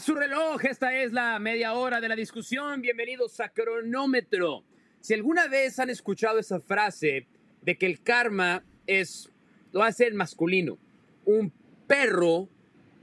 Su 0.00 0.14
reloj, 0.14 0.64
esta 0.64 0.94
es 0.94 1.12
la 1.12 1.38
media 1.38 1.74
hora 1.74 2.00
de 2.00 2.08
la 2.08 2.16
discusión. 2.16 2.80
Bienvenidos 2.80 3.38
a 3.40 3.50
Cronómetro. 3.50 4.64
Si 5.00 5.12
alguna 5.12 5.46
vez 5.46 5.78
han 5.78 5.90
escuchado 5.90 6.38
esa 6.38 6.58
frase 6.58 7.26
de 7.60 7.76
que 7.76 7.84
el 7.84 8.00
karma 8.00 8.64
es, 8.86 9.30
lo 9.72 9.82
hace 9.82 10.06
el 10.06 10.14
masculino, 10.14 10.78
un 11.26 11.52
perro, 11.86 12.48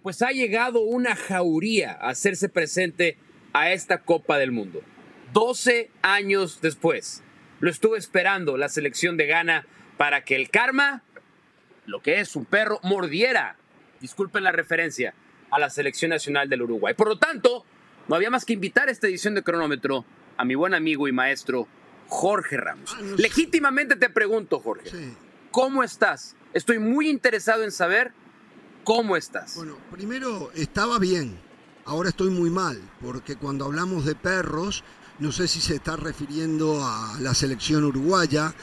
pues 0.01 0.23
ha 0.23 0.31
llegado 0.31 0.81
una 0.81 1.15
jauría 1.15 1.91
a 1.91 2.09
hacerse 2.09 2.49
presente 2.49 3.17
a 3.53 3.71
esta 3.71 3.99
Copa 3.99 4.39
del 4.39 4.51
Mundo. 4.51 4.81
12 5.33 5.91
años 6.01 6.61
después, 6.61 7.21
lo 7.59 7.69
estuve 7.69 7.99
esperando 7.99 8.57
la 8.57 8.69
selección 8.69 9.17
de 9.17 9.27
Ghana 9.27 9.67
para 9.97 10.23
que 10.23 10.35
el 10.35 10.49
karma, 10.49 11.03
lo 11.85 12.01
que 12.01 12.21
es 12.21 12.35
un 12.35 12.45
perro, 12.45 12.79
mordiera, 12.81 13.55
disculpen 13.99 14.43
la 14.43 14.51
referencia, 14.51 15.13
a 15.51 15.59
la 15.59 15.69
selección 15.69 16.09
nacional 16.09 16.49
del 16.49 16.61
Uruguay. 16.63 16.93
Por 16.93 17.07
lo 17.07 17.17
tanto, 17.17 17.65
no 18.07 18.15
había 18.15 18.29
más 18.29 18.45
que 18.45 18.53
invitar 18.53 18.89
a 18.89 18.91
esta 18.91 19.07
edición 19.07 19.35
de 19.35 19.43
cronómetro 19.43 20.05
a 20.37 20.45
mi 20.45 20.55
buen 20.55 20.73
amigo 20.73 21.07
y 21.07 21.11
maestro 21.11 21.67
Jorge 22.07 22.57
Ramos. 22.57 22.95
Ah. 22.97 23.01
Legítimamente 23.17 23.95
te 23.95 24.09
pregunto, 24.09 24.59
Jorge, 24.59 24.89
Sí. 24.89 25.13
¿cómo 25.51 25.83
estás? 25.83 26.35
Estoy 26.53 26.79
muy 26.79 27.09
interesado 27.09 27.63
en 27.63 27.71
saber 27.71 28.11
cómo 28.83 29.17
estás. 29.17 29.55
Bueno, 29.55 29.77
primero 29.91 30.51
estaba 30.55 30.99
bien, 30.99 31.37
ahora 31.85 32.09
estoy 32.09 32.29
muy 32.29 32.49
mal, 32.49 32.79
porque 33.01 33.35
cuando 33.35 33.65
hablamos 33.65 34.05
de 34.05 34.15
perros, 34.15 34.83
no 35.19 35.31
sé 35.31 35.47
si 35.47 35.59
se 35.59 35.75
está 35.75 35.97
refiriendo 35.97 36.79
a 36.85 37.17
la 37.19 37.33
selección 37.33 37.83
uruguaya, 37.83 38.53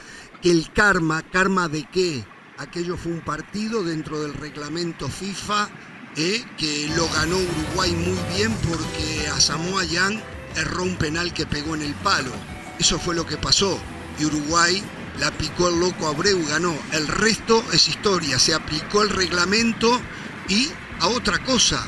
que 0.41 0.49
el 0.51 0.71
karma, 0.73 1.21
karma 1.29 1.67
de 1.67 1.85
qué? 1.91 2.23
Aquello 2.57 2.95
fue 2.97 3.11
un 3.11 3.21
partido 3.21 3.83
dentro 3.83 4.21
del 4.21 4.33
reglamento 4.33 5.09
FIFA 5.09 5.69
eh, 6.17 6.43
que 6.57 6.87
lo 6.95 7.07
ganó 7.09 7.37
Uruguay 7.37 7.91
muy 7.91 8.17
bien 8.35 8.51
porque 8.69 9.27
a 9.27 9.39
Samoa 9.39 9.83
Yang 9.83 10.21
erró 10.55 10.83
un 10.83 10.95
penal 10.97 11.33
que 11.33 11.45
pegó 11.45 11.75
en 11.75 11.81
el 11.81 11.93
palo. 11.95 12.31
Eso 12.79 12.99
fue 12.99 13.15
lo 13.15 13.25
que 13.25 13.37
pasó. 13.37 13.79
Y 14.19 14.25
Uruguay 14.25 14.81
la 15.19 15.31
picó 15.31 15.69
el 15.69 15.79
loco 15.79 16.07
Abreu, 16.07 16.45
ganó. 16.47 16.75
El 16.93 17.07
resto 17.07 17.63
es 17.73 17.87
historia. 17.87 18.39
Se 18.39 18.53
aplicó 18.53 19.01
el 19.01 19.09
reglamento 19.09 19.99
y 20.47 20.69
a 20.99 21.07
otra 21.07 21.39
cosa. 21.43 21.85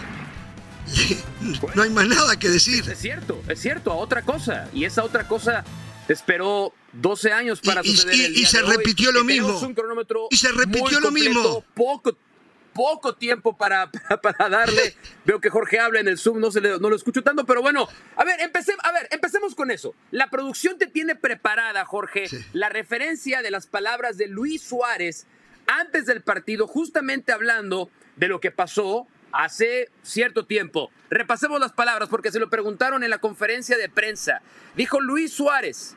No 1.75 1.83
hay 1.83 1.89
más 1.89 2.07
nada 2.07 2.37
que 2.37 2.49
decir. 2.49 2.83
Es 2.89 2.99
cierto, 2.99 3.41
es 3.47 3.59
cierto, 3.61 3.91
a 3.91 3.95
otra 3.95 4.21
cosa. 4.23 4.69
Y 4.73 4.85
esa 4.85 5.03
otra 5.03 5.27
cosa 5.27 5.63
esperó 6.07 6.73
12 6.93 7.31
años 7.31 7.61
para 7.61 7.81
Y- 7.83 7.95
suceder. 7.95 8.15
y- 8.15 8.23
el 8.25 8.31
y 8.31 8.35
día 8.37 8.49
se 8.49 8.57
de 8.57 8.63
hoy. 8.63 8.77
repitió 8.77 9.11
lo 9.11 9.23
mismo. 9.23 9.57
un 9.59 9.73
cronómetro 9.73 10.27
Y 10.31 10.37
se 10.37 10.51
repitió 10.51 10.99
lo 10.99 11.07
completo, 11.07 11.11
mismo. 11.33 11.63
Poco, 11.75 12.17
poco 12.77 13.15
tiempo 13.15 13.57
para, 13.57 13.91
para, 13.91 14.21
para 14.21 14.49
darle. 14.49 14.95
Veo 15.25 15.41
que 15.41 15.49
Jorge 15.49 15.79
habla 15.79 15.99
en 15.99 16.07
el 16.07 16.17
Zoom, 16.17 16.39
no, 16.39 16.51
se 16.51 16.61
le- 16.61 16.79
no 16.79 16.89
lo 16.89 16.95
escucho 16.95 17.21
tanto, 17.23 17.45
pero 17.45 17.61
bueno, 17.61 17.87
a 18.15 18.23
ver, 18.23 18.39
empecé, 18.39 18.73
a 18.83 18.91
ver, 18.93 19.07
empecemos 19.11 19.53
con 19.55 19.69
eso. 19.71 19.93
La 20.11 20.29
producción 20.29 20.77
te 20.77 20.87
tiene 20.87 21.15
preparada, 21.15 21.83
Jorge, 21.83 22.29
Sí. 22.29 22.37
la 22.53 22.69
referencia 22.69 23.41
de 23.41 23.51
las 23.51 23.67
palabras 23.67 24.17
de 24.17 24.27
Luis 24.27 24.61
Suárez 24.61 25.27
antes 25.67 26.05
del 26.05 26.21
partido, 26.21 26.67
justamente 26.67 27.33
hablando 27.33 27.89
de 28.15 28.29
lo 28.29 28.39
que 28.39 28.51
pasó 28.51 29.05
hace 29.33 29.89
cierto 30.03 30.45
tiempo. 30.45 30.89
Repasemos 31.09 31.59
las 31.59 31.73
palabras 31.73 32.07
porque 32.07 32.31
se 32.31 32.39
lo 32.39 32.49
preguntaron 32.49 33.03
en 33.03 33.09
la 33.09 33.17
conferencia 33.17 33.77
de 33.77 33.89
prensa. 33.89 34.41
Dijo 34.75 35.01
Luis 35.01 35.33
Suárez, 35.33 35.95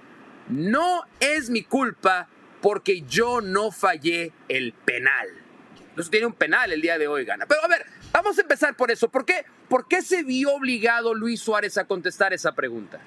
no 0.48 1.04
es 1.20 1.50
mi 1.50 1.62
culpa 1.62 2.28
porque 2.60 3.02
yo 3.02 3.40
no 3.40 3.70
fallé 3.70 4.32
el 4.48 4.72
penal. 4.72 5.28
Tiene 6.10 6.26
un 6.26 6.32
penal 6.32 6.72
el 6.72 6.80
día 6.80 6.98
de 6.98 7.08
hoy, 7.08 7.24
gana. 7.24 7.46
Pero 7.46 7.62
a 7.64 7.68
ver, 7.68 7.84
vamos 8.12 8.38
a 8.38 8.40
empezar 8.40 8.74
por 8.76 8.90
eso. 8.90 9.08
¿Por 9.08 9.24
qué, 9.24 9.44
¿Por 9.68 9.86
qué 9.86 10.02
se 10.02 10.22
vio 10.22 10.52
obligado 10.52 11.14
Luis 11.14 11.40
Suárez 11.40 11.76
a 11.78 11.84
contestar 11.84 12.32
esa 12.32 12.52
pregunta? 12.52 13.00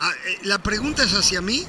Ah, 0.00 0.12
eh, 0.26 0.38
La 0.44 0.58
pregunta 0.58 1.02
es 1.02 1.12
hacia 1.12 1.40
mí. 1.40 1.64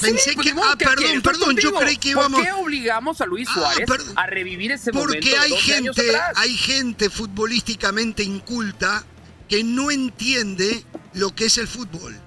Pensé 0.00 0.30
Sí, 0.30 0.34
pues, 0.34 0.52
que. 0.52 0.60
Ah, 0.60 0.74
que 0.76 0.84
perdón, 0.84 1.04
quieres, 1.04 1.22
perdón, 1.22 1.56
yo 1.56 1.72
creí 1.74 1.96
que 1.96 2.08
íbamos. 2.10 2.40
¿Por 2.40 2.44
qué 2.44 2.52
obligamos 2.52 3.20
a 3.20 3.26
Luis 3.26 3.48
Ah, 3.50 3.54
Suárez 3.54 3.88
a 4.16 4.26
revivir 4.26 4.72
ese 4.72 4.92
momento 4.92 5.12
Porque 5.12 5.38
hay 5.38 5.50
12 5.50 5.74
años 5.74 5.96
gente, 5.96 6.16
hay 6.34 6.56
gente 6.56 7.10
futbolísticamente 7.10 8.22
inculta 8.22 9.04
que 9.48 9.64
no 9.64 9.90
entiende 9.90 10.84
lo 11.14 11.34
que 11.34 11.46
es 11.46 11.58
el 11.58 11.68
fútbol. 11.68 12.18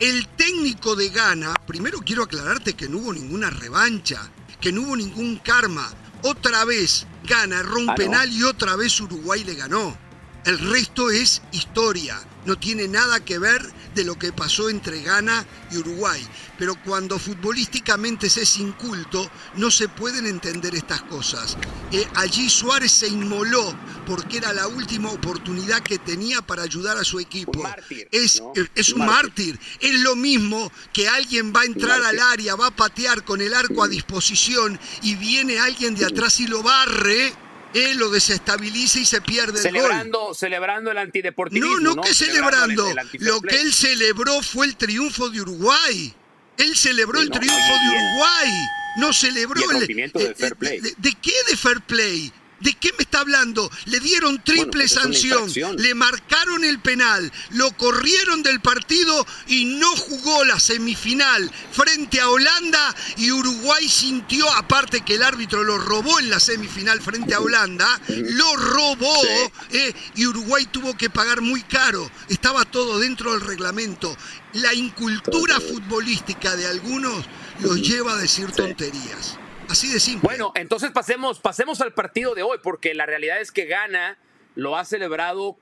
El 0.00 0.28
técnico 0.28 0.94
de 0.94 1.08
Ghana, 1.08 1.54
primero 1.66 1.98
quiero 2.00 2.22
aclararte 2.22 2.74
que 2.74 2.88
no 2.88 2.98
hubo 2.98 3.12
ninguna 3.12 3.50
revancha, 3.50 4.30
que 4.60 4.70
no 4.72 4.82
hubo 4.82 4.96
ningún 4.96 5.36
karma. 5.38 5.90
Otra 6.22 6.64
vez 6.64 7.06
Ghana 7.24 7.60
erró 7.60 7.80
un 7.80 7.90
Ah, 7.90 7.94
penal 7.94 8.32
y 8.32 8.42
otra 8.44 8.76
vez 8.76 9.00
Uruguay 9.00 9.44
le 9.44 9.54
ganó. 9.54 9.96
El 10.44 10.58
resto 10.58 11.10
es 11.10 11.42
historia, 11.52 12.20
no 12.48 12.58
tiene 12.58 12.88
nada 12.88 13.22
que 13.22 13.38
ver 13.38 13.60
de 13.94 14.04
lo 14.04 14.18
que 14.18 14.32
pasó 14.32 14.70
entre 14.70 15.02
Ghana 15.02 15.44
y 15.70 15.76
Uruguay. 15.76 16.26
Pero 16.58 16.74
cuando 16.82 17.18
futbolísticamente 17.18 18.30
se 18.30 18.42
es 18.42 18.56
inculto, 18.56 19.30
no 19.56 19.70
se 19.70 19.86
pueden 19.88 20.26
entender 20.26 20.74
estas 20.74 21.02
cosas. 21.02 21.58
Eh, 21.92 22.06
allí 22.14 22.48
Suárez 22.48 22.90
se 22.92 23.08
inmoló 23.08 23.76
porque 24.06 24.38
era 24.38 24.54
la 24.54 24.66
última 24.66 25.10
oportunidad 25.10 25.82
que 25.82 25.98
tenía 25.98 26.40
para 26.40 26.62
ayudar 26.62 26.96
a 26.96 27.04
su 27.04 27.20
equipo. 27.20 27.58
Un 27.58 27.64
mártir, 27.64 28.08
es, 28.10 28.40
¿no? 28.40 28.52
es- 28.54 28.70
es 28.74 28.88
Un 28.94 29.00
mártir. 29.04 29.54
mártir. 29.56 29.60
Es 29.80 30.00
lo 30.00 30.16
mismo 30.16 30.72
que 30.94 31.06
alguien 31.06 31.52
va 31.54 31.60
a 31.60 31.64
entrar 31.66 32.02
al 32.02 32.18
área, 32.18 32.54
va 32.56 32.68
a 32.68 32.76
patear 32.76 33.24
con 33.24 33.42
el 33.42 33.52
arco 33.52 33.82
a 33.84 33.88
disposición 33.88 34.80
y 35.02 35.16
viene 35.16 35.58
alguien 35.58 35.94
de 35.94 36.06
atrás 36.06 36.40
y 36.40 36.46
lo 36.46 36.62
barre. 36.62 37.34
Él 37.74 37.98
lo 37.98 38.08
desestabiliza 38.10 38.98
y 38.98 39.04
se 39.04 39.20
pierde 39.20 39.58
el 39.58 39.74
gol. 39.74 39.82
Celebrando, 39.82 40.34
celebrando 40.34 40.90
el 40.90 40.98
antideportivismo. 40.98 41.80
No, 41.80 41.94
no 41.96 42.02
que 42.02 42.14
celebrando. 42.14 42.90
el- 42.90 42.98
el 42.98 43.08
Lo 43.26 43.40
que 43.42 43.60
él 43.60 43.72
celebró 43.72 44.40
fue 44.42 44.66
el 44.66 44.76
triunfo 44.76 45.28
de 45.28 45.42
Uruguay. 45.42 46.14
Él 46.56 46.76
celebró 46.76 47.18
Sí, 47.18 47.24
el 47.24 47.30
no, 47.30 47.38
triunfo 47.38 47.58
de 47.58 47.74
el- 47.74 48.04
Uruguay. 48.04 48.50
No 48.96 49.12
celebró 49.12 49.60
y 49.60 49.64
el 49.64 49.70
rompimiento 49.70 50.18
del 50.18 50.34
fair 50.34 50.56
play. 50.56 50.80
De, 50.80 50.94
de 50.96 51.14
qué 51.20 51.32
de 51.48 51.56
fair 51.56 51.80
play? 51.82 52.32
¿De 52.60 52.72
qué 52.74 52.90
me 52.98 53.02
está 53.04 53.20
hablando? 53.20 53.70
Le 53.86 54.00
dieron 54.00 54.42
triple 54.42 54.88
sanción, 54.88 55.48
le 55.76 55.94
marcaron 55.94 56.64
el 56.64 56.80
penal, 56.80 57.32
lo 57.50 57.70
corrieron 57.76 58.42
del 58.42 58.60
partido 58.60 59.24
y 59.46 59.64
no 59.64 59.88
jugó 59.96 60.44
la 60.44 60.58
semifinal 60.58 61.50
frente 61.70 62.20
a 62.20 62.28
Holanda 62.28 62.94
y 63.16 63.30
Uruguay 63.30 63.88
sintió, 63.88 64.50
aparte 64.54 65.02
que 65.02 65.14
el 65.14 65.22
árbitro 65.22 65.62
lo 65.62 65.78
robó 65.78 66.18
en 66.18 66.30
la 66.30 66.40
semifinal 66.40 67.00
frente 67.00 67.34
a 67.34 67.40
Holanda, 67.40 68.00
lo 68.08 68.56
robó 68.56 69.14
Sí. 69.22 69.76
eh, 69.76 69.94
y 70.16 70.26
Uruguay 70.26 70.66
tuvo 70.66 70.96
que 70.96 71.10
pagar 71.10 71.40
muy 71.40 71.62
caro. 71.62 72.10
Estaba 72.28 72.64
todo 72.64 72.98
dentro 72.98 73.32
del 73.32 73.40
reglamento. 73.42 74.16
La 74.54 74.74
incultura 74.74 75.60
futbolística 75.60 76.56
de 76.56 76.66
algunos 76.66 77.24
los 77.60 77.80
lleva 77.82 78.14
a 78.14 78.16
decir 78.16 78.50
tonterías. 78.52 79.36
Así 79.68 79.92
de 79.92 80.00
simple. 80.00 80.26
Bueno, 80.26 80.52
entonces 80.54 80.90
pasemos, 80.90 81.40
pasemos 81.40 81.80
al 81.80 81.92
partido 81.92 82.34
de 82.34 82.42
hoy, 82.42 82.58
porque 82.62 82.94
la 82.94 83.06
realidad 83.06 83.40
es 83.40 83.52
que 83.52 83.66
Gana 83.66 84.18
lo 84.54 84.76
ha 84.76 84.84
celebrado 84.84 85.56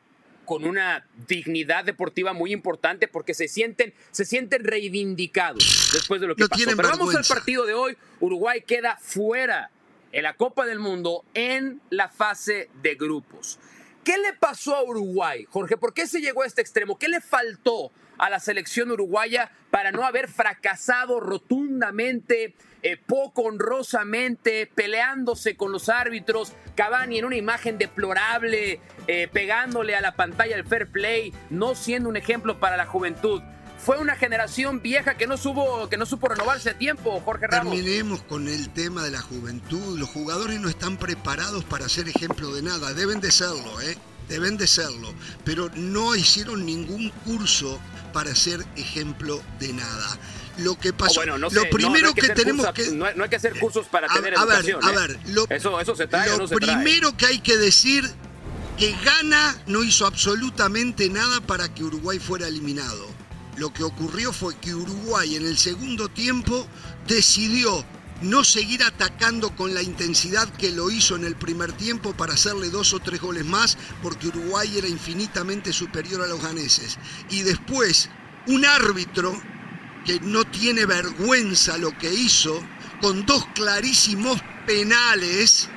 con 0.45 0.65
una 0.65 1.07
dignidad 1.27 1.85
deportiva 1.85 2.33
muy 2.33 2.53
importante 2.53 3.09
porque 3.09 3.35
se 3.35 3.49
sienten, 3.49 3.93
se 4.13 4.25
sienten 4.25 4.65
reivindicados 4.65 5.91
después 5.93 6.21
de 6.21 6.29
lo 6.29 6.37
que 6.37 6.43
No 6.43 6.49
pasó. 6.49 6.65
Pero 6.65 6.89
vamos 6.89 7.15
al 7.15 7.25
partido 7.25 7.67
de 7.67 7.75
hoy. 7.75 7.97
Uruguay 8.21 8.63
queda 8.63 8.97
fuera 9.01 9.71
en 10.13 10.23
la 10.23 10.35
Copa 10.35 10.65
del 10.65 10.79
Mundo 10.79 11.25
en 11.35 11.81
la 11.91 12.09
fase 12.09 12.71
de 12.81 12.95
grupos. 12.95 13.59
¿Qué 14.05 14.17
le 14.19 14.35
pasó 14.35 14.77
a 14.77 14.85
Uruguay, 14.85 15.47
Jorge? 15.51 15.77
¿Por 15.77 15.93
qué 15.93 16.07
se 16.07 16.21
llegó 16.21 16.43
a 16.43 16.47
este 16.47 16.63
extremo? 16.63 16.97
¿Qué 16.97 17.09
le 17.09 17.21
faltó 17.21 17.91
a 18.19 18.31
la 18.31 18.41
selección 18.41 18.91
uruguaya 18.91 19.51
para 19.71 19.93
no 19.93 20.05
haber 20.05 20.29
fracasado 20.29 21.21
rotundamente, 21.21 22.55
eh, 22.87 22.97
poco 22.97 23.43
honrosamente, 23.43 24.71
peleándose 24.73 25.57
con 25.57 25.73
los 25.73 25.89
árbitros? 25.89 26.53
Cavani 26.77 27.19
en 27.19 27.25
una 27.25 27.35
imagen 27.35 27.79
deplorable, 27.79 28.81
eh, 29.09 29.29
pegándole 29.33 29.97
a 29.97 30.01
la 30.01 30.15
pantalla 30.15 30.55
el 30.55 30.65
fair 30.65 30.87
play, 30.87 31.33
no 31.51 31.75
siendo 31.75 32.09
un 32.09 32.17
ejemplo 32.17 32.61
para 32.61 32.77
la 32.77 32.87
juventud. 32.87 33.43
Fue 33.79 33.99
una 33.99 34.15
generación 34.15 34.83
vieja 34.83 35.17
que 35.17 35.27
no, 35.27 35.37
supo, 35.37 35.89
que 35.89 35.97
no 35.97 36.07
supo 36.07 36.29
renovarse 36.29 36.71
a 36.71 36.79
tiempo, 36.79 37.21
Jorge 37.25 37.49
Ramos. 37.49 37.75
Terminemos 37.75 38.23
con 38.23 38.47
el 38.47 38.69
tema 38.71 39.03
de 39.03 39.11
la 39.11 39.21
juventud. 39.21 39.99
Los 39.99 40.09
jugadores 40.09 40.61
no 40.61 40.69
están 40.69 40.97
preparados 40.97 41.65
para 41.65 41.89
ser 41.89 42.09
ejemplo 42.09 42.55
de 42.55 42.63
nada. 42.63 42.95
Deben 42.95 43.21
de 43.21 43.33
serlo, 43.33 43.81
¿eh? 43.81 43.99
Deben 44.29 44.57
de 44.57 44.69
serlo. 44.69 45.13
Pero 45.45 45.71
no 45.75 46.15
hicieron 46.15 46.65
ningún 46.65 47.11
curso 47.25 47.81
para 48.13 48.35
ser 48.35 48.65
ejemplo 48.77 49.43
de 49.59 49.73
nada. 49.73 50.19
Lo 50.59 50.79
que 50.79 50.93
pasó, 50.93 51.17
bueno, 51.17 51.39
no 51.39 51.49
lo 51.51 51.63
sé, 51.63 51.67
primero 51.67 52.09
no 52.09 52.15
que, 52.15 52.29
tenemos 52.31 52.67
que... 52.73 52.91
No 52.93 53.05
hay, 53.05 53.29
que 53.29 53.37
hacer 53.37 53.59
cursos 53.59 53.87
para 53.89 54.07
A- 54.11 54.15
tener 54.15 54.37
a 54.39 54.45
ver, 54.45 54.65
educación. 54.65 54.85
a 54.85 54.91
¿eh? 54.93 54.97
ver, 54.97 55.19
lo- 55.29 55.47
eso, 55.51 55.79
eso 55.81 55.95
se 55.95 56.07
trae 56.07 56.31
o 56.31 56.33
Lo 56.33 56.39
no 56.45 56.49
se 56.49 56.57
trae. 56.57 56.77
primero 56.77 57.17
que 57.17 57.27
hay 57.27 57.39
que 57.41 57.57
decir 57.59 58.11
que 58.79 58.93
Ghana 59.05 59.63
no 59.67 59.85
hizo 59.85 60.07
absolutamente 60.07 61.09
nada 61.11 61.41
para 61.43 61.73
que 61.75 61.85
Uruguay 61.85 62.19
fuera 62.19 62.47
eliminado. 62.49 63.07
lo 63.59 63.73
que 63.73 63.85
ocurrió 63.85 64.35
fue 64.35 64.55
que 64.59 64.75
Uruguay 64.75 65.35
en 65.37 65.47
el 65.47 65.57
segundo 65.57 66.09
tiempo 66.11 66.67
decidió 67.07 67.85
no 68.23 68.45
seguir 68.45 68.83
atacando 68.83 69.55
con 69.57 69.73
la 69.75 69.81
intensidad 69.83 70.47
que 70.59 70.71
lo 70.73 70.91
hizo 70.91 71.17
en 71.17 71.25
el 71.25 71.37
primer 71.37 71.73
tiempo 71.73 72.13
para 72.15 72.35
hacerle 72.35 72.69
dos 72.71 72.93
o 72.95 73.01
tres 73.01 73.21
goles 73.21 73.45
más, 73.47 73.77
porque 74.03 74.29
Uruguay 74.29 74.77
era 74.77 74.89
infinitamente 74.89 75.73
superior 75.73 76.21
a 76.23 76.27
los 76.27 76.43
ganeses. 76.43 76.99
Y 77.31 77.43
después, 77.43 78.11
un 78.47 78.65
árbitro 78.67 79.39
que 80.07 80.21
no 80.21 80.45
tiene 80.45 80.87
vergüenza 80.87 81.77
lo 81.77 81.97
que 81.99 82.15
hizo, 82.15 82.63
con 83.01 83.27
dos 83.27 83.45
clarísimos 83.55 84.41
penales, 84.67 85.69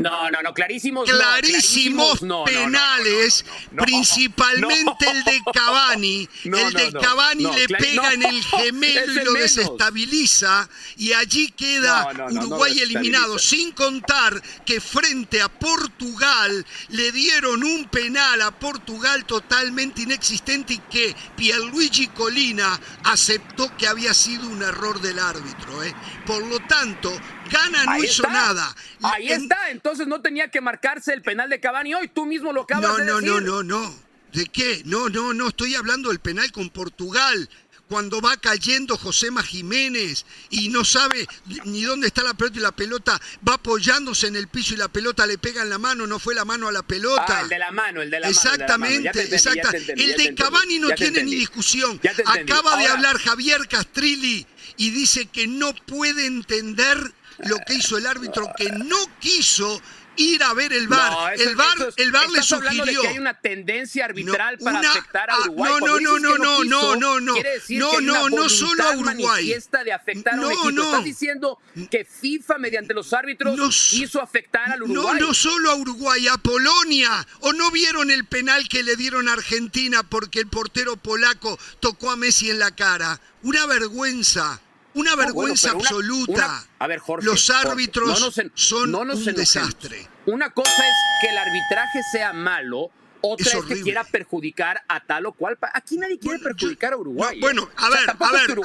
no, 0.00 0.30
no, 0.30 0.42
no, 0.42 0.54
clarísimos. 0.54 1.08
Clarísimos 1.08 2.20
penales, 2.44 3.44
principalmente 3.76 5.10
el 5.10 5.24
de 5.24 5.40
Cavani. 5.52 6.28
el 6.44 6.72
de 6.72 6.92
Cavani 6.92 7.44
le 7.44 7.68
pega 7.68 8.12
en 8.12 8.22
el 8.24 8.44
gemelo 8.56 9.12
y 9.12 9.24
lo 9.24 9.32
desestabiliza 9.32 10.68
y 10.96 11.12
allí 11.12 11.48
queda 11.52 12.08
Uruguay 12.30 12.78
eliminado, 12.78 13.38
sin 13.38 13.72
contar 13.72 14.40
que 14.64 14.80
frente 14.80 15.40
a 15.40 15.48
Portugal 15.48 16.66
le 16.88 17.12
dieron 17.12 17.62
un 17.64 17.88
penal 17.88 18.40
a 18.42 18.50
Portugal 18.50 19.24
totalmente 19.24 20.02
inexistente 20.02 20.74
y 20.74 20.78
que 20.78 21.14
Pierluigi 21.36 22.08
Colina 22.08 22.78
aceptó 23.04 23.74
que 23.76 23.86
había 23.86 24.14
sido 24.14 24.48
un 24.48 24.62
error 24.62 25.00
del 25.00 25.18
árbitro. 25.18 25.82
¿eh? 25.82 25.94
Por 26.26 26.46
lo 26.46 26.60
tanto, 26.60 27.12
Gana 27.50 27.84
no 27.84 28.04
hizo 28.04 28.22
nada. 28.24 28.74
Ahí 29.02 29.30
está, 29.30 29.70
entonces 29.70 30.06
no 30.06 30.20
tenía 30.20 30.48
que 30.50 30.60
marcarse 30.60 31.12
el 31.12 31.22
penal 31.22 31.50
de 31.50 31.60
Cavani 31.60 31.94
hoy, 31.94 32.08
tú 32.08 32.26
mismo 32.26 32.52
lo 32.52 32.62
acabas 32.62 32.96
de 32.96 33.04
decir. 33.04 33.22
No, 33.22 33.40
no, 33.40 33.40
no, 33.40 33.62
no. 33.62 33.94
¿De 34.32 34.46
qué? 34.46 34.82
No, 34.84 35.08
no, 35.08 35.34
no, 35.34 35.48
estoy 35.48 35.74
hablando 35.74 36.08
del 36.10 36.20
penal 36.20 36.52
con 36.52 36.70
Portugal 36.70 37.48
cuando 37.90 38.20
va 38.20 38.36
cayendo 38.36 38.96
Josema 38.96 39.42
Jiménez 39.42 40.24
y 40.48 40.68
no 40.68 40.84
sabe 40.84 41.26
ni 41.64 41.82
dónde 41.82 42.06
está 42.06 42.22
la 42.22 42.34
pelota 42.34 42.58
y 42.60 42.62
la 42.62 42.70
pelota 42.70 43.20
va 43.46 43.54
apoyándose 43.54 44.28
en 44.28 44.36
el 44.36 44.46
piso 44.46 44.74
y 44.74 44.76
la 44.76 44.86
pelota 44.86 45.26
le 45.26 45.38
pega 45.38 45.62
en 45.62 45.70
la 45.70 45.78
mano, 45.78 46.06
no 46.06 46.20
fue 46.20 46.36
la 46.36 46.44
mano 46.44 46.68
a 46.68 46.72
la 46.72 46.84
pelota. 46.84 47.38
Ah, 47.38 47.40
el 47.42 47.48
de 47.48 47.58
la 47.58 47.72
mano, 47.72 48.00
el 48.00 48.08
de 48.08 48.20
la 48.20 48.28
mano. 48.28 48.38
Exactamente, 48.38 49.34
exactamente. 49.34 49.92
El 49.94 50.16
de 50.16 50.34
Cavani 50.36 50.78
no 50.78 50.90
tiene 50.90 51.24
ni 51.24 51.34
discusión. 51.34 52.00
Acaba 52.26 52.76
de 52.76 52.86
hablar 52.86 53.18
Javier 53.18 53.66
Castrilli 53.66 54.46
y 54.76 54.90
dice 54.90 55.26
que 55.26 55.48
no 55.48 55.74
puede 55.74 56.26
entender 56.26 57.12
lo 57.44 57.58
que 57.66 57.74
hizo 57.74 57.98
el 57.98 58.06
árbitro 58.06 58.50
que 58.56 58.70
no 58.70 58.98
quiso 59.18 59.80
ir 60.16 60.42
a 60.42 60.52
ver 60.54 60.72
el 60.72 60.88
bar. 60.88 61.34
el 61.38 61.56
bar, 61.56 61.76
el 61.96 62.12
bar 62.12 62.30
le 62.30 62.42
sugirió. 62.42 62.84
De 62.84 62.92
que 62.92 63.08
hay 63.08 63.18
una 63.18 63.34
tendencia 63.34 64.04
arbitral 64.04 64.58
para 64.58 64.80
afectar 64.80 65.30
a 65.30 65.34
ah, 65.34 65.40
Uruguay. 65.44 65.72
No, 65.80 66.00
no, 66.00 66.00
no, 66.00 66.18
no, 66.18 66.38
no, 66.38 66.64
no, 66.64 66.96
no, 66.96 67.20
no. 67.20 67.34
No, 67.70 68.00
no, 68.00 68.28
no 68.28 68.48
solo 68.48 68.84
a 68.84 68.96
Uruguay. 68.96 69.54
de 69.84 69.92
afectar 69.92 70.36
no, 70.36 70.48
a 70.48 70.62
un 70.62 70.74
No. 70.74 70.84
Estás 70.84 71.04
diciendo 71.04 71.58
que 71.90 72.04
FIFA 72.04 72.58
mediante 72.58 72.94
los 72.94 73.12
árbitros 73.12 73.92
hizo 73.94 74.20
afectar 74.20 74.70
al 74.70 74.82
Uruguay. 74.82 75.20
No, 75.20 75.26
no 75.28 75.34
solo 75.34 75.70
a 75.70 75.74
Uruguay, 75.74 76.28
a 76.28 76.36
Polonia. 76.36 77.26
¿O 77.40 77.52
no 77.52 77.70
vieron 77.70 78.10
el 78.10 78.24
penal 78.26 78.68
que 78.68 78.82
le 78.82 78.96
dieron 78.96 79.28
a 79.28 79.34
Argentina 79.34 80.02
porque 80.02 80.40
el 80.40 80.48
portero 80.48 80.96
polaco 80.96 81.58
tocó 81.80 82.10
a 82.10 82.16
Messi 82.16 82.50
en 82.50 82.58
la 82.58 82.74
cara? 82.74 83.20
Una 83.42 83.66
vergüenza. 83.66 84.60
Una 84.94 85.14
vergüenza 85.16 85.70
absoluta. 85.70 86.64
a 86.78 86.86
ver, 86.86 86.98
Jorge. 86.98 87.26
Los 87.26 87.50
árbitros 87.50 88.40
son 88.54 88.94
un 88.94 89.34
desastre. 89.34 90.08
Una 90.26 90.50
cosa 90.50 90.70
es 90.70 90.94
que 91.20 91.28
el 91.28 91.38
arbitraje 91.38 92.00
sea 92.12 92.32
malo. 92.32 92.90
Otra 93.22 93.58
es, 93.58 93.64
que 93.66 93.82
quiera 93.82 94.02
perjudicar 94.04 94.82
a 94.88 95.00
tal 95.00 95.26
o 95.26 95.32
cual. 95.32 95.58
Aquí 95.74 95.98
nadie 95.98 96.18
quiere 96.18 96.38
perjudicar 96.38 96.94
a 96.94 96.96
Uruguay. 96.96 97.36
¿eh? 97.36 97.40
bueno, 97.40 97.68
a 97.76 97.90
ver, 97.90 98.08
a 98.08 98.32
ver, 98.32 98.56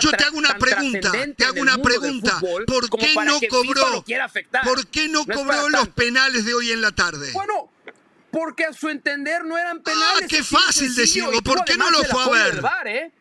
yo 0.00 0.10
te 0.10 0.24
hago 0.24 0.36
una 0.36 0.58
pregunta. 0.58 1.12
Te 1.36 1.44
hago 1.44 1.60
una 1.60 1.78
pregunta. 1.78 2.40
¿Por 2.40 2.90
qué 2.98 3.14
no 3.24 3.38
cobró? 3.48 4.04
¿Por 4.64 4.86
qué 4.88 5.08
no, 5.08 5.24
cobró 5.24 5.68
los 5.68 5.88
penales 5.90 6.44
de 6.44 6.54
hoy 6.54 6.72
en 6.72 6.80
la 6.80 6.90
tarde? 6.90 7.30
Bueno, 7.32 7.70
porque 8.32 8.64
a 8.64 8.72
su 8.72 8.88
entender 8.88 9.44
no 9.44 9.56
eran 9.56 9.80
penales. 9.80 10.22
Ah, 10.24 10.26
qué 10.28 10.42
fácil 10.42 10.94
decirlo. 10.94 11.40
¿Por 11.42 11.64
qué 11.64 11.76
no 11.76 11.90
lo 11.90 12.02
fue 12.04 12.24
a 12.24 12.28
ver? 12.28 12.62
¿eh? 12.86 13.12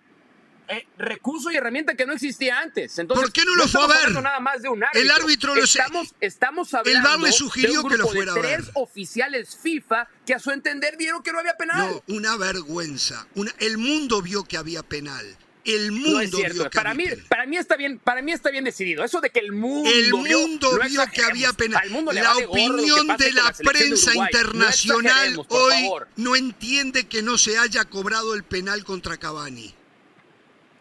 Eh, 0.69 0.85
recurso 0.99 1.49
y 1.49 1.55
herramienta 1.57 1.95
que 1.95 2.05
no 2.05 2.13
existía 2.13 2.59
antes. 2.59 2.99
Entonces, 2.99 3.23
¿Por 3.23 3.33
qué 3.33 3.43
no 3.43 3.55
lo 3.55 3.67
fue 3.67 3.83
a 3.83 3.87
ver? 3.87 4.11
Nada 4.21 4.39
más 4.39 4.61
de 4.61 4.69
un 4.69 4.83
árbitro. 4.83 5.01
El 5.01 5.11
árbitro 5.11 5.55
lo 5.55 5.63
estamos, 5.63 6.13
estamos 6.21 6.73
hablando 6.75 7.09
El 7.09 7.21
VAR 7.21 7.33
sugirió 7.33 7.83
que 7.85 7.97
lo 7.97 8.07
fuera 8.07 8.33
de 8.33 8.41
tres 8.41 8.69
oficiales 8.75 9.57
FIFA 9.61 10.07
que 10.27 10.35
a 10.35 10.39
su 10.39 10.51
entender 10.51 10.95
vieron 10.95 11.23
que 11.23 11.31
no 11.31 11.39
había 11.39 11.57
penal. 11.57 11.89
No, 12.07 12.15
una 12.15 12.37
vergüenza. 12.37 13.27
el 13.57 13.79
mundo 13.79 14.21
vio 14.21 14.43
que 14.43 14.57
había 14.57 14.83
penal. 14.83 15.25
El 15.65 15.91
mundo 15.91 16.37
vio 16.37 16.69
que 16.69 16.69
para 16.69 16.91
había 16.91 17.03
mí, 17.03 17.09
penal. 17.09 17.25
Para 17.27 17.45
mí 17.47 17.57
está 17.57 17.75
bien, 17.75 17.99
para 17.99 18.21
mí 18.21 18.31
está 18.31 18.51
bien 18.51 18.63
decidido. 18.63 19.03
Eso 19.03 19.21
de 19.21 19.31
que 19.31 19.39
el 19.39 19.51
mundo 19.51 19.89
El 19.89 20.11
mundo 20.11 20.79
vio, 20.87 21.01
que 21.11 21.23
había 21.23 21.51
penal. 21.53 21.81
La 22.13 22.37
opinión 22.37 23.07
de 23.17 23.33
la 23.33 23.51
prensa 23.53 24.13
internacional 24.13 25.41
hoy 25.49 25.89
no 26.15 26.35
entiende 26.35 27.07
que 27.07 27.23
no 27.23 27.39
se 27.39 27.57
haya 27.57 27.85
cobrado 27.85 28.35
el 28.35 28.43
penal 28.43 28.83
contra 28.83 29.17
Cavani. 29.17 29.73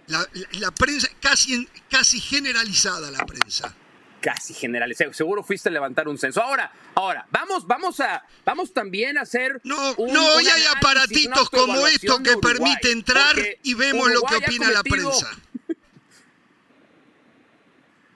La, 0.09 0.71
prensa, 0.71 1.09
casi, 1.21 1.69
casi 1.91 2.21
generalizada 2.21 3.11
la 3.11 3.27
prensa. 3.27 3.75
Casi 4.21 4.55
generalizada. 4.55 5.13
Seguro 5.13 5.43
fuiste 5.43 5.69
a 5.69 5.73
levantar 5.73 6.09
un 6.09 6.19
censo. 6.19 6.43
Ahora, 6.43 6.73
ahora, 6.95 7.27
vamos, 7.31 7.67
vamos 7.67 8.01
a, 8.01 8.25
vamos 8.45 8.73
también 8.73 9.19
a 9.19 9.23
hacer. 9.23 9.61
No, 9.65 9.95
no, 9.97 10.27
hoy 10.35 10.49
hay 10.49 10.63
aparatitos 10.75 11.51
como 11.51 11.87
esto 11.87 12.23
que 12.23 12.37
permite 12.39 12.91
entrar 12.91 13.37
y 13.63 13.75
vemos 13.75 14.11
lo 14.11 14.23
que 14.23 14.37
opina 14.37 14.71
la 14.71 14.83
prensa. 14.83 15.31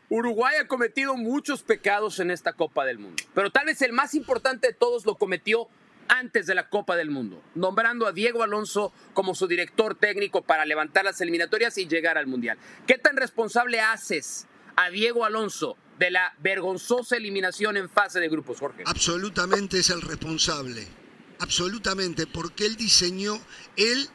Uruguay 0.09 0.57
ha 0.61 0.67
cometido 0.67 1.17
muchos 1.17 1.63
pecados 1.63 2.21
en 2.21 2.31
esta 2.31 2.53
Copa 2.53 2.85
del 2.85 2.99
Mundo, 2.99 3.23
pero 3.35 3.51
tal 3.51 3.67
vez 3.67 3.81
el 3.81 3.93
más 3.93 4.15
importante 4.15 4.67
de 4.69 4.75
todos 4.75 5.07
lo 5.07 5.17
cometió 5.17 5.69
antes 6.09 6.47
de 6.47 6.55
la 6.55 6.69
Copa 6.69 6.97
del 6.97 7.11
Mundo, 7.11 7.43
nombrando 7.55 8.07
a 8.07 8.13
Diego 8.13 8.43
Alonso 8.43 8.93
como 9.15 9.35
su 9.35 9.47
director 9.47 9.95
técnico 9.95 10.43
para 10.43 10.65
levantar 10.65 11.05
las 11.05 11.21
eliminatorias 11.21 11.79
y 11.79 11.87
llegar 11.87 12.19
al 12.19 12.27
Mundial. 12.27 12.59
¿Qué 12.87 12.99
tan 12.99 13.17
responsable 13.17 13.81
haces 13.81 14.47
a 14.77 14.91
Diego 14.91 15.25
Alonso 15.25 15.77
de 15.99 16.11
la 16.11 16.35
vergonzosa 16.39 17.17
eliminación 17.17 17.77
en 17.77 17.89
fase 17.89 18.21
de 18.21 18.29
grupos, 18.29 18.59
Jorge? 18.59 18.85
Absolutamente 18.87 19.79
es 19.79 19.91
el 19.91 20.01
responsable, 20.01 20.87
absolutamente, 21.39 22.27
porque 22.27 22.67
él 22.67 22.77
diseñó, 22.77 23.41
él 23.77 24.09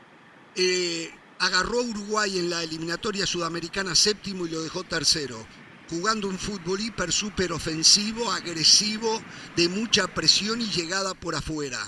eh, 0.55 1.11
agarró 1.39 1.79
a 1.79 1.83
Uruguay 1.83 2.37
en 2.39 2.49
la 2.49 2.63
eliminatoria 2.63 3.25
sudamericana 3.25 3.95
séptimo 3.95 4.47
y 4.47 4.51
lo 4.51 4.61
dejó 4.61 4.83
tercero 4.83 5.45
jugando 5.89 6.27
un 6.27 6.37
fútbol 6.37 6.79
hiper 6.79 7.11
super 7.11 7.51
ofensivo, 7.51 8.31
agresivo, 8.31 9.21
de 9.55 9.69
mucha 9.69 10.07
presión 10.07 10.61
y 10.61 10.65
llegada 10.65 11.13
por 11.13 11.35
afuera. 11.35 11.79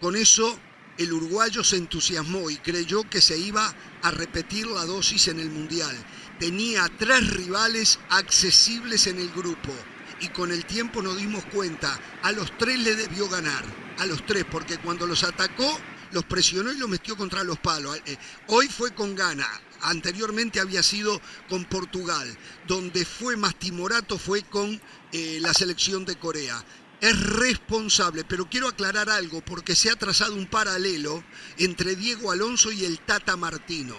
Con 0.00 0.16
eso 0.16 0.58
el 0.98 1.12
uruguayo 1.12 1.64
se 1.64 1.76
entusiasmó 1.76 2.50
y 2.50 2.56
creyó 2.56 3.08
que 3.08 3.20
se 3.20 3.38
iba 3.38 3.74
a 4.02 4.10
repetir 4.10 4.66
la 4.66 4.84
dosis 4.84 5.28
en 5.28 5.40
el 5.40 5.50
Mundial. 5.50 5.96
Tenía 6.38 6.90
tres 6.98 7.30
rivales 7.30 7.98
accesibles 8.10 9.06
en 9.06 9.18
el 9.18 9.30
grupo 9.30 9.72
y 10.20 10.28
con 10.28 10.52
el 10.52 10.64
tiempo 10.64 11.02
nos 11.02 11.16
dimos 11.16 11.44
cuenta, 11.46 11.98
a 12.22 12.32
los 12.32 12.56
tres 12.56 12.78
le 12.78 12.94
debió 12.94 13.28
ganar, 13.28 13.64
a 13.98 14.06
los 14.06 14.24
tres, 14.24 14.44
porque 14.50 14.78
cuando 14.78 15.06
los 15.06 15.24
atacó, 15.24 15.78
los 16.12 16.24
presionó 16.24 16.72
y 16.72 16.78
los 16.78 16.88
metió 16.88 17.16
contra 17.16 17.42
los 17.42 17.58
palos. 17.58 17.98
Eh, 18.06 18.16
hoy 18.46 18.68
fue 18.68 18.94
con 18.94 19.14
gana, 19.16 19.48
anteriormente 19.82 20.60
había 20.60 20.82
sido 20.82 21.20
con 21.48 21.64
Portugal, 21.64 22.36
donde 22.66 23.04
fue 23.04 23.36
más 23.36 23.54
timorato 23.58 24.18
fue 24.18 24.42
con 24.42 24.80
eh, 25.12 25.38
la 25.40 25.52
selección 25.54 26.04
de 26.04 26.16
Corea. 26.16 26.64
Es 27.00 27.18
responsable, 27.20 28.24
pero 28.24 28.48
quiero 28.48 28.68
aclarar 28.68 29.10
algo, 29.10 29.44
porque 29.44 29.74
se 29.74 29.90
ha 29.90 29.96
trazado 29.96 30.34
un 30.34 30.46
paralelo 30.46 31.24
entre 31.58 31.96
Diego 31.96 32.30
Alonso 32.30 32.70
y 32.70 32.84
el 32.84 33.00
Tata 33.00 33.36
Martino. 33.36 33.96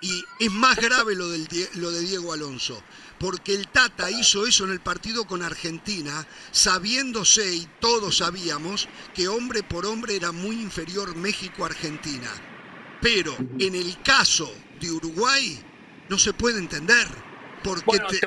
Y 0.00 0.24
es 0.40 0.50
más 0.50 0.76
grave 0.76 1.14
lo, 1.14 1.26
lo 1.26 1.90
de 1.90 2.00
Diego 2.00 2.32
Alonso, 2.32 2.82
porque 3.18 3.54
el 3.54 3.68
Tata 3.68 4.10
hizo 4.10 4.46
eso 4.46 4.64
en 4.64 4.72
el 4.72 4.80
partido 4.80 5.24
con 5.24 5.42
Argentina, 5.42 6.26
sabiéndose, 6.50 7.54
y 7.54 7.68
todos 7.80 8.16
sabíamos, 8.18 8.88
que 9.14 9.28
hombre 9.28 9.62
por 9.62 9.86
hombre 9.86 10.16
era 10.16 10.32
muy 10.32 10.60
inferior 10.60 11.14
México-Argentina. 11.14 12.28
Pero 13.00 13.36
en 13.58 13.74
el 13.74 14.00
caso 14.02 14.52
de 14.86 14.92
Uruguay 14.92 15.58
no 16.08 16.18
se 16.18 16.32
puede 16.32 16.58
entender. 16.58 17.06
Porque 17.62 18.18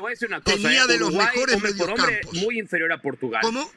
tenía 0.44 0.84
¿eh? 0.84 0.88
de 0.88 0.98
los 0.98 1.14
mejores 1.14 1.62
mediocampos. 1.62 2.34
Muy 2.34 2.58
inferior 2.58 2.92
a 2.94 3.02
Portugal. 3.02 3.42
¿Cómo? 3.44 3.70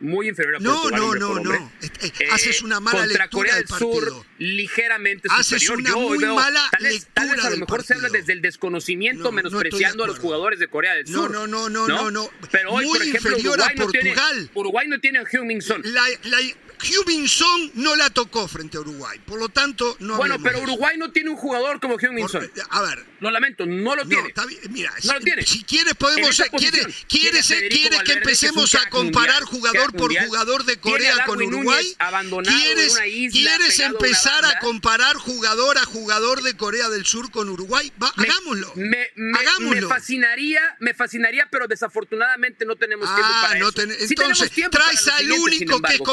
Muy 0.00 0.28
inferior 0.28 0.56
a 0.56 0.58
no, 0.58 0.82
Portugal. 0.82 1.18
No, 1.20 1.34
no, 1.34 1.40
no, 1.40 1.72
Haces 2.32 2.62
una 2.62 2.80
mala 2.80 3.02
contra 3.02 3.24
lectura 3.24 3.30
Corea 3.30 3.54
del 3.56 3.68
Sur, 3.68 4.26
ligeramente 4.38 5.28
Haces 5.30 5.62
superior. 5.62 5.78
una 5.78 5.90
Yo 5.90 6.08
muy 6.08 6.18
mala 6.34 6.68
tal 6.72 6.82
vez, 6.82 6.92
lectura 6.92 7.12
tal 7.14 7.36
vez 7.36 7.44
a 7.44 7.50
lo 7.50 7.56
mejor 7.58 7.84
se 7.84 7.94
habla 7.94 8.08
desde 8.08 8.32
el 8.32 8.42
desconocimiento, 8.42 9.30
menospreciando 9.30 10.02
a 10.02 10.06
los 10.08 10.18
jugadores 10.18 10.58
de 10.58 10.66
Corea 10.66 10.94
del 10.94 11.06
Sur. 11.06 11.30
No, 11.30 11.46
no, 11.46 11.68
no, 11.68 11.86
no, 11.86 12.10
no. 12.10 12.30
Pero 12.50 12.72
hoy, 12.72 12.86
muy 12.86 12.98
por 12.98 13.06
ejemplo, 13.06 13.30
inferior 13.30 13.58
Uruguay 13.60 13.74
a 13.74 13.82
Portugal. 13.82 14.16
No 14.16 14.32
tiene, 14.32 14.50
Uruguay 14.54 14.88
no 14.88 15.00
tiene 15.00 15.18
a 15.20 15.22
Heung-Min 15.22 15.62
Son. 15.62 15.82
La, 15.84 16.02
la, 16.24 16.38
Hyun 16.82 17.28
Son 17.28 17.70
no 17.74 17.96
la 17.96 18.10
tocó 18.10 18.48
frente 18.48 18.76
a 18.76 18.80
Uruguay, 18.80 19.18
por 19.24 19.38
lo 19.38 19.48
tanto 19.48 19.96
no 20.00 20.16
Bueno, 20.16 20.38
pero 20.42 20.56
eso. 20.56 20.64
Uruguay 20.64 20.96
no 20.98 21.10
tiene 21.12 21.30
un 21.30 21.36
jugador 21.36 21.80
como 21.80 21.98
Hyun 21.98 22.14
Min 22.14 22.22
Por- 22.26 22.30
Son. 22.32 22.50
a 22.70 22.82
ver, 22.82 23.04
Lo 23.20 23.30
lamento, 23.30 23.64
no 23.66 23.94
lo 23.94 24.02
no, 24.02 24.08
tiene. 24.08 24.28
está 24.28 24.44
bien, 24.46 24.60
mira, 24.70 24.92
No 25.04 25.12
lo 25.14 25.18
si- 25.20 25.24
tiene. 25.24 25.42
si 25.46 25.64
quieres 25.64 25.94
podemos, 25.94 26.30
esa 26.30 26.48
quiere, 26.48 26.82
posición. 26.82 26.92
quiere, 27.08 27.22
Tiene 27.30 27.38
a 27.38 27.42
ser- 27.42 27.58
Federico 27.58 27.88
quiere 27.88 28.04
que 28.04 28.12
empecemos 28.14 28.74
a 28.74 28.88
comparar 28.90 29.42
mundial, 29.42 29.44
jugador 29.44 29.92
por 29.92 30.00
mundial. 30.02 30.26
jugador 30.26 30.64
de 30.64 30.76
Corea 30.78 31.24
con 31.26 31.40
Uruguay. 31.42 31.96
¿Quieres, 32.44 32.92
una 32.94 33.06
isla 33.06 33.32
quieres 33.32 33.78
empezar 33.80 34.44
a 34.44 34.58
comparar 34.58 35.16
jugador 35.16 35.78
a 35.78 35.84
jugador 35.84 36.42
de 36.42 36.56
Corea 36.56 36.88
del 36.88 37.06
Sur 37.06 37.30
con 37.30 37.48
Uruguay? 37.48 37.92
Va, 38.02 38.12
Me- 38.16 38.24
hagámoslo. 38.24 38.72
Me, 38.74 38.86
me- 38.88 39.08
me 39.14 39.38
Hagámoslo. 39.38 39.88
fascinaría, 39.88 40.76
me 40.80 40.94
fascinaría, 40.94 41.48
pero 41.50 41.68
desafortunadamente 41.68 42.64
no 42.64 42.76
tenemos 42.76 43.06
tiempo 43.14 43.32
Ah, 43.32 43.46
para 43.48 43.60
no 43.60 43.68
eso. 43.68 43.72
ten- 43.76 43.90
Sí 43.92 44.14
tenemos 44.14 44.38
entonces 44.38 44.50
tiempo 44.50 44.78
para 44.78 44.90
traes 44.90 45.08
al 45.08 45.32
único 45.32 45.80
que 45.82 45.94
es 45.94 46.00
embargo, 46.00 46.12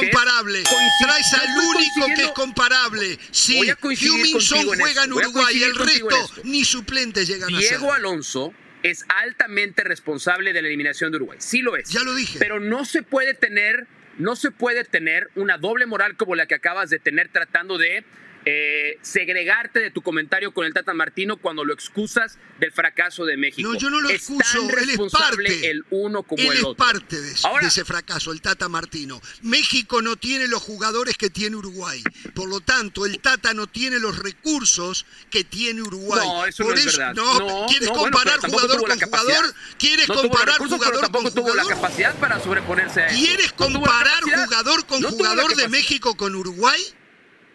comparable. 0.64 0.90
Traes 1.02 1.34
al 1.34 1.58
único 1.58 2.06
que 2.16 2.24
es 2.24 2.32
comparable. 2.32 3.20
Sí, 3.32 3.58
Voy 3.58 3.70
a 3.70 3.76
coincidir 3.76 4.12
Heung-Min 4.14 4.42
Son 4.42 4.58
contigo 4.58 4.74
en 4.74 4.80
juega 4.80 5.04
en 5.04 5.12
a 5.12 5.16
Uruguay, 5.16 5.64
el 5.64 5.70
en 5.70 5.76
resto 5.76 6.10
esto. 6.10 6.42
ni 6.44 6.64
suplentes 6.64 7.28
llegan 7.28 7.54
a 7.54 7.58
Diego. 7.58 7.94
Alonso 7.94 8.54
es 8.84 9.06
altamente 9.10 9.84
responsable 9.84 10.54
de 10.54 10.62
la 10.62 10.68
eliminación 10.68 11.12
de 11.12 11.18
Uruguay. 11.18 11.38
Sí 11.42 11.62
lo 11.62 11.76
es. 11.76 11.90
Ya 11.90 12.04
lo 12.04 12.16
dije. 12.16 12.40
Pero 12.40 12.60
no 12.60 12.86
se 12.86 13.04
puede 13.04 13.34
tener, 13.34 13.88
no 14.18 14.36
se 14.36 14.52
puede 14.52 14.84
tener 14.86 15.30
una 15.36 15.58
doble 15.58 15.86
moral 15.86 16.16
como 16.16 16.36
la 16.36 16.46
que 16.46 16.56
acabas 16.56 16.90
de 16.90 17.00
tener 17.00 17.30
tratando 17.30 17.78
de 17.78 18.04
eh, 18.46 18.98
segregarte 19.02 19.80
de 19.80 19.92
tu 19.92 20.02
comentario 20.02 20.54
con 20.54 20.66
el 20.66 20.74
Tata 20.74 20.94
Martino 20.94 21.38
cuando 21.38 21.66
lo 21.66 21.74
excusas 21.74 22.38
del 22.60 22.72
fracaso 22.72 23.26
de 23.26 23.38
México. 23.38 23.68
No, 23.72 23.78
yo 23.78 23.90
no 23.90 24.00
lo 24.00 24.10
es 24.10 24.16
excuso, 24.16 24.68
tan 24.68 24.80
él 24.80 24.90
es 24.92 25.12
parte. 25.12 25.70
el 25.70 25.86
uno 25.90 26.24
como 26.24 26.42
Él 26.42 26.50
el 26.52 26.58
es 26.58 26.64
otro. 26.64 26.86
parte 26.86 27.20
de, 27.22 27.32
ese- 27.32 27.48
Ahora- 27.48 27.62
de 27.64 27.68
ese 27.68 27.86
fracaso, 27.86 28.32
el 28.32 28.42
Tata 28.42 28.68
Martino. 28.70 29.22
México 29.42 30.02
no 30.02 30.16
tiene 30.16 30.48
los 30.48 30.62
jugadores 30.62 31.18
que 31.18 31.30
tiene 31.30 31.56
Uruguay. 31.58 32.02
Por 32.34 32.48
lo 32.50 32.60
tanto, 32.62 33.06
el 33.06 33.20
Tata 33.20 33.54
no 33.54 33.68
tiene 33.68 34.00
los 34.00 34.18
recursos 34.20 35.06
que 35.30 35.44
tiene 35.44 35.82
Uruguay. 35.82 36.26
No, 36.28 36.46
eso 36.46 36.64
Por 36.64 36.74
no 36.74 36.80
es 36.80 36.86
verdad. 36.98 37.14
No, 37.16 37.40
No, 37.40 37.66
¿quieres 37.68 37.90
no, 37.90 37.96
comparar 37.96 38.40
jugador 38.40 38.88
con 38.88 39.00
jugador? 39.00 39.54
¿Quieres 39.78 40.08
comparar 40.08 40.48
recursos, 40.56 40.78
jugador 40.78 41.02
tampoco 41.02 41.24
con 41.26 41.34
tuvo 41.34 41.56
la 41.56 41.66
capacidad 41.66 42.16
para 42.16 42.40
sobreponerse 42.42 43.02
a 43.02 43.08
eso. 43.08 43.18
¿Quieres 43.20 43.52
comparar 43.54 44.22
jugador 44.24 44.86
con 44.86 45.02
jugador 45.04 45.56
de. 45.56 45.70
México 45.70 46.16
con 46.18 46.36
Uruguay? 46.36 46.82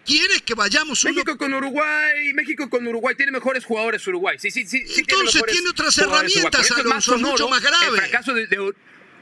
¿Quieres 0.05 0.43
que 0.43 0.55
vayamos 0.55 1.03
uno 1.05 1.15
México 1.15 1.39
con 1.39 1.55
Uruguay, 1.55 2.33
México 2.35 2.69
con 2.69 2.87
Uruguay 2.87 3.15
tiene 3.15 3.33
mejores 3.33 3.65
jugadores 3.65 4.07
Uruguay. 4.07 4.37
Sí, 4.39 4.51
sí, 4.51 4.67
sí. 4.67 4.85
Entonces 4.99 5.43
tiene 5.51 5.69
otras 5.71 5.97
herramientas, 5.99 6.43
Por 6.51 6.61
eso 6.61 6.75
es 6.75 6.81
Alonso, 6.85 7.19
mucho 7.19 7.49
más 7.49 7.63
grave. 7.63 7.87
El 7.87 7.97
fracaso 8.03 8.35
de, 8.35 8.47
de- 8.47 8.75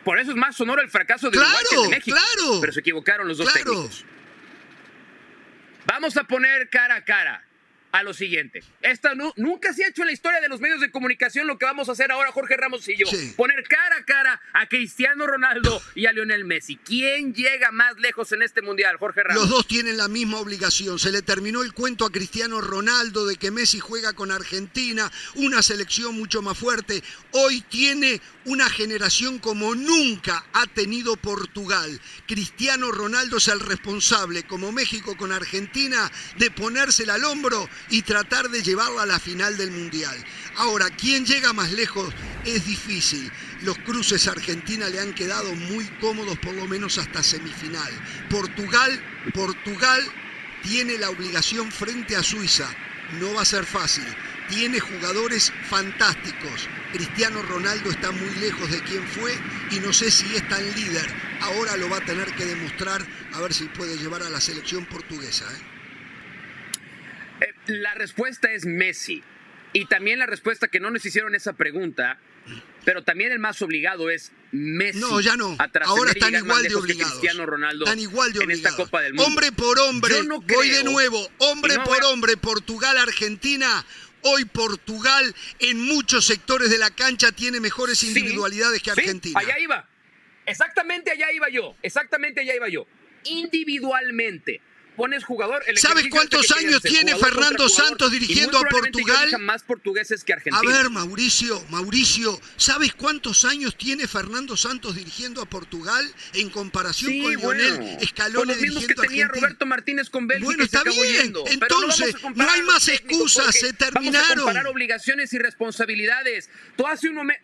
por 0.04 0.18
eso 0.18 0.30
es 0.32 0.36
más 0.36 0.56
sonoro 0.56 0.82
el 0.82 0.90
fracaso 0.90 1.30
de 1.30 1.38
Claro, 1.38 1.50
Uruguay 1.50 1.64
que 1.70 1.76
el 1.76 1.82
de 1.82 1.88
México. 1.96 2.16
claro. 2.16 2.60
Pero 2.60 2.72
se 2.72 2.80
equivocaron 2.80 3.28
los 3.28 3.38
dos 3.38 3.48
Claro. 3.52 3.70
técnicos. 3.70 4.04
Vamos 5.86 6.16
a 6.16 6.24
poner 6.24 6.68
cara 6.68 6.96
a 6.96 7.04
cara 7.04 7.44
a 7.92 8.02
lo 8.02 8.14
siguiente. 8.14 8.62
Esta 8.80 9.14
nu- 9.14 9.32
nunca 9.36 9.72
se 9.74 9.84
ha 9.84 9.88
hecho 9.88 10.02
en 10.02 10.06
la 10.06 10.12
historia 10.12 10.40
de 10.40 10.48
los 10.48 10.60
medios 10.60 10.80
de 10.80 10.90
comunicación 10.90 11.46
lo 11.46 11.58
que 11.58 11.66
vamos 11.66 11.88
a 11.88 11.92
hacer 11.92 12.10
ahora 12.10 12.32
Jorge 12.32 12.56
Ramos 12.56 12.88
y 12.88 12.96
yo. 12.96 13.06
Sí. 13.06 13.34
Poner 13.36 13.62
cara 13.64 13.96
a 13.96 14.04
cara 14.04 14.40
a 14.54 14.66
Cristiano 14.66 15.26
Ronaldo 15.26 15.80
y 15.94 16.06
a 16.06 16.12
Lionel 16.12 16.44
Messi. 16.44 16.76
¿Quién 16.76 17.34
llega 17.34 17.70
más 17.70 17.96
lejos 17.98 18.32
en 18.32 18.42
este 18.42 18.62
mundial, 18.62 18.96
Jorge 18.96 19.22
Ramos? 19.22 19.42
Los 19.42 19.50
dos 19.50 19.66
tienen 19.66 19.96
la 19.98 20.08
misma 20.08 20.38
obligación. 20.38 20.98
Se 20.98 21.12
le 21.12 21.22
terminó 21.22 21.62
el 21.62 21.72
cuento 21.74 22.06
a 22.06 22.10
Cristiano 22.10 22.60
Ronaldo 22.60 23.26
de 23.26 23.36
que 23.36 23.50
Messi 23.50 23.78
juega 23.78 24.14
con 24.14 24.30
Argentina, 24.30 25.10
una 25.34 25.62
selección 25.62 26.14
mucho 26.14 26.40
más 26.42 26.56
fuerte. 26.58 27.02
Hoy 27.32 27.60
tiene 27.60 28.20
una 28.46 28.68
generación 28.70 29.38
como 29.38 29.74
nunca 29.74 30.44
ha 30.54 30.66
tenido 30.66 31.16
Portugal. 31.16 32.00
Cristiano 32.26 32.90
Ronaldo 32.90 33.36
es 33.36 33.48
el 33.48 33.60
responsable, 33.60 34.44
como 34.44 34.72
México 34.72 35.16
con 35.16 35.30
Argentina, 35.32 36.10
de 36.38 36.50
ponérsela 36.50 37.14
al 37.14 37.24
hombro 37.24 37.68
y 37.90 38.02
tratar 38.02 38.48
de 38.50 38.62
llevarla 38.62 39.02
a 39.02 39.06
la 39.06 39.20
final 39.20 39.56
del 39.56 39.70
Mundial. 39.70 40.16
Ahora, 40.56 40.90
¿quién 40.90 41.24
llega 41.24 41.52
más 41.52 41.72
lejos? 41.72 42.12
Es 42.44 42.66
difícil. 42.66 43.30
Los 43.62 43.78
cruces 43.78 44.26
a 44.26 44.32
Argentina 44.32 44.88
le 44.88 45.00
han 45.00 45.14
quedado 45.14 45.54
muy 45.54 45.86
cómodos, 46.00 46.38
por 46.38 46.54
lo 46.54 46.66
menos 46.66 46.98
hasta 46.98 47.22
semifinal. 47.22 47.92
Portugal, 48.28 49.00
Portugal 49.32 50.02
tiene 50.62 50.98
la 50.98 51.10
obligación 51.10 51.70
frente 51.70 52.16
a 52.16 52.22
Suiza. 52.22 52.68
No 53.20 53.34
va 53.34 53.42
a 53.42 53.46
ser 53.46 53.64
fácil. 53.64 54.04
Tiene 54.48 54.80
jugadores 54.80 55.52
fantásticos. 55.68 56.68
Cristiano 56.92 57.42
Ronaldo 57.42 57.90
está 57.90 58.10
muy 58.10 58.34
lejos 58.36 58.70
de 58.70 58.82
quien 58.82 59.06
fue 59.06 59.38
y 59.70 59.80
no 59.80 59.92
sé 59.92 60.10
si 60.10 60.34
es 60.34 60.46
tan 60.48 60.64
líder. 60.74 61.06
Ahora 61.40 61.76
lo 61.76 61.88
va 61.88 61.98
a 61.98 62.04
tener 62.04 62.32
que 62.34 62.44
demostrar 62.44 63.06
a 63.32 63.40
ver 63.40 63.54
si 63.54 63.64
puede 63.64 63.96
llevar 63.96 64.22
a 64.22 64.30
la 64.30 64.40
selección 64.40 64.84
portuguesa. 64.84 65.44
¿eh? 65.52 65.71
La 67.66 67.94
respuesta 67.94 68.50
es 68.52 68.66
Messi. 68.66 69.22
Y 69.72 69.86
también 69.86 70.18
la 70.18 70.26
respuesta 70.26 70.68
que 70.68 70.80
no 70.80 70.90
nos 70.90 71.04
hicieron 71.06 71.34
esa 71.34 71.54
pregunta, 71.54 72.18
pero 72.84 73.02
también 73.04 73.32
el 73.32 73.38
más 73.38 73.62
obligado 73.62 74.10
es 74.10 74.32
Messi. 74.50 74.98
No, 75.00 75.20
ya 75.20 75.36
no. 75.36 75.56
Ahora 75.84 76.12
están 76.12 76.34
igual 76.34 76.62
de 76.64 76.74
obligados. 76.74 77.12
Cristiano 77.14 77.46
Ronaldo 77.46 77.84
Están 77.84 77.98
igual 78.00 78.32
de 78.32 78.44
en 78.44 78.50
esta 78.50 78.68
obligados. 78.68 78.86
Copa 78.88 79.00
del 79.00 79.14
Mundo. 79.14 79.26
Hombre 79.28 79.52
por 79.52 79.78
hombre, 79.78 80.14
Yo 80.16 80.22
no 80.24 80.40
voy 80.42 80.68
de 80.68 80.80
creo, 80.80 80.90
nuevo. 80.92 81.26
Hombre 81.38 81.76
no 81.76 81.84
por 81.84 82.02
a- 82.02 82.08
hombre, 82.08 82.36
Portugal, 82.36 82.98
Argentina. 82.98 83.84
Hoy 84.24 84.44
Portugal 84.44 85.34
en 85.58 85.80
muchos 85.80 86.26
sectores 86.26 86.70
de 86.70 86.78
la 86.78 86.90
cancha 86.90 87.32
tiene 87.32 87.58
mejores 87.58 87.98
Sí, 87.98 88.08
individualidades 88.08 88.80
que 88.82 88.92
sí, 88.92 89.00
Argentina. 89.00 89.40
allá 89.40 89.58
iba. 89.58 89.88
Exactamente 90.44 91.10
allá 91.12 91.32
iba 91.32 91.48
yo. 91.48 91.76
Exactamente 91.82 92.40
allá 92.40 92.54
iba 92.54 92.68
yo. 92.68 92.86
Individualmente. 93.24 94.60
Pones 94.96 95.24
jugador. 95.24 95.62
el 95.66 95.78
¿Sabes 95.78 96.04
ejercicio 96.04 96.10
cuántos 96.10 96.46
que 96.52 96.58
años 96.66 96.82
tiene 96.82 97.16
Fernando 97.16 97.68
Santos 97.68 98.10
dirigiendo 98.12 98.58
a 98.58 98.62
Portugal? 98.68 99.40
más 99.40 99.62
portugueses 99.62 100.22
que 100.22 100.32
A 100.32 100.36
argentinos. 100.36 100.72
ver, 100.76 100.90
Mauricio, 100.90 101.64
Mauricio, 101.70 102.38
¿sabes 102.56 102.92
cuántos 102.94 103.44
años 103.44 103.76
tiene 103.76 104.06
Fernando 104.06 104.56
Santos 104.56 104.94
dirigiendo 104.94 105.40
a 105.40 105.46
Portugal 105.46 106.04
en 106.34 106.50
comparación 106.50 107.10
Sí, 107.10 107.22
con 107.22 107.36
bueno, 107.42 107.62
Lionel 107.62 107.96
con 107.98 108.06
Scaloni 108.06 108.52
que 108.54 108.58
dirigiendo 108.60 109.02
a 109.02 109.06
tenía 109.06 109.24
Argentina? 109.24 109.28
Roberto 109.48 109.66
Martínez 109.66 110.10
con 110.10 110.26
Bélgica 110.26 110.46
Bueno, 110.46 110.64
está 110.64 110.82
bien. 110.84 111.22
yendo. 111.22 111.44
Entonces, 111.46 112.14
a 112.14 112.18
comparar 112.18 112.46
no 112.48 112.52
hay 112.54 112.60
a 112.60 112.64
más 112.72 112.88
excusas, 112.88 113.54
se 113.54 113.72
Vamos 113.72 113.74
a 113.82 113.90
terminaron. 113.92 114.36
comparar 114.44 114.66
obligaciones 114.66 115.32
y 115.32 115.38
responsabilidades. 115.38 116.50
Tú 116.76 116.86
hace 116.86 117.08
un 117.08 117.14
momento, 117.16 117.42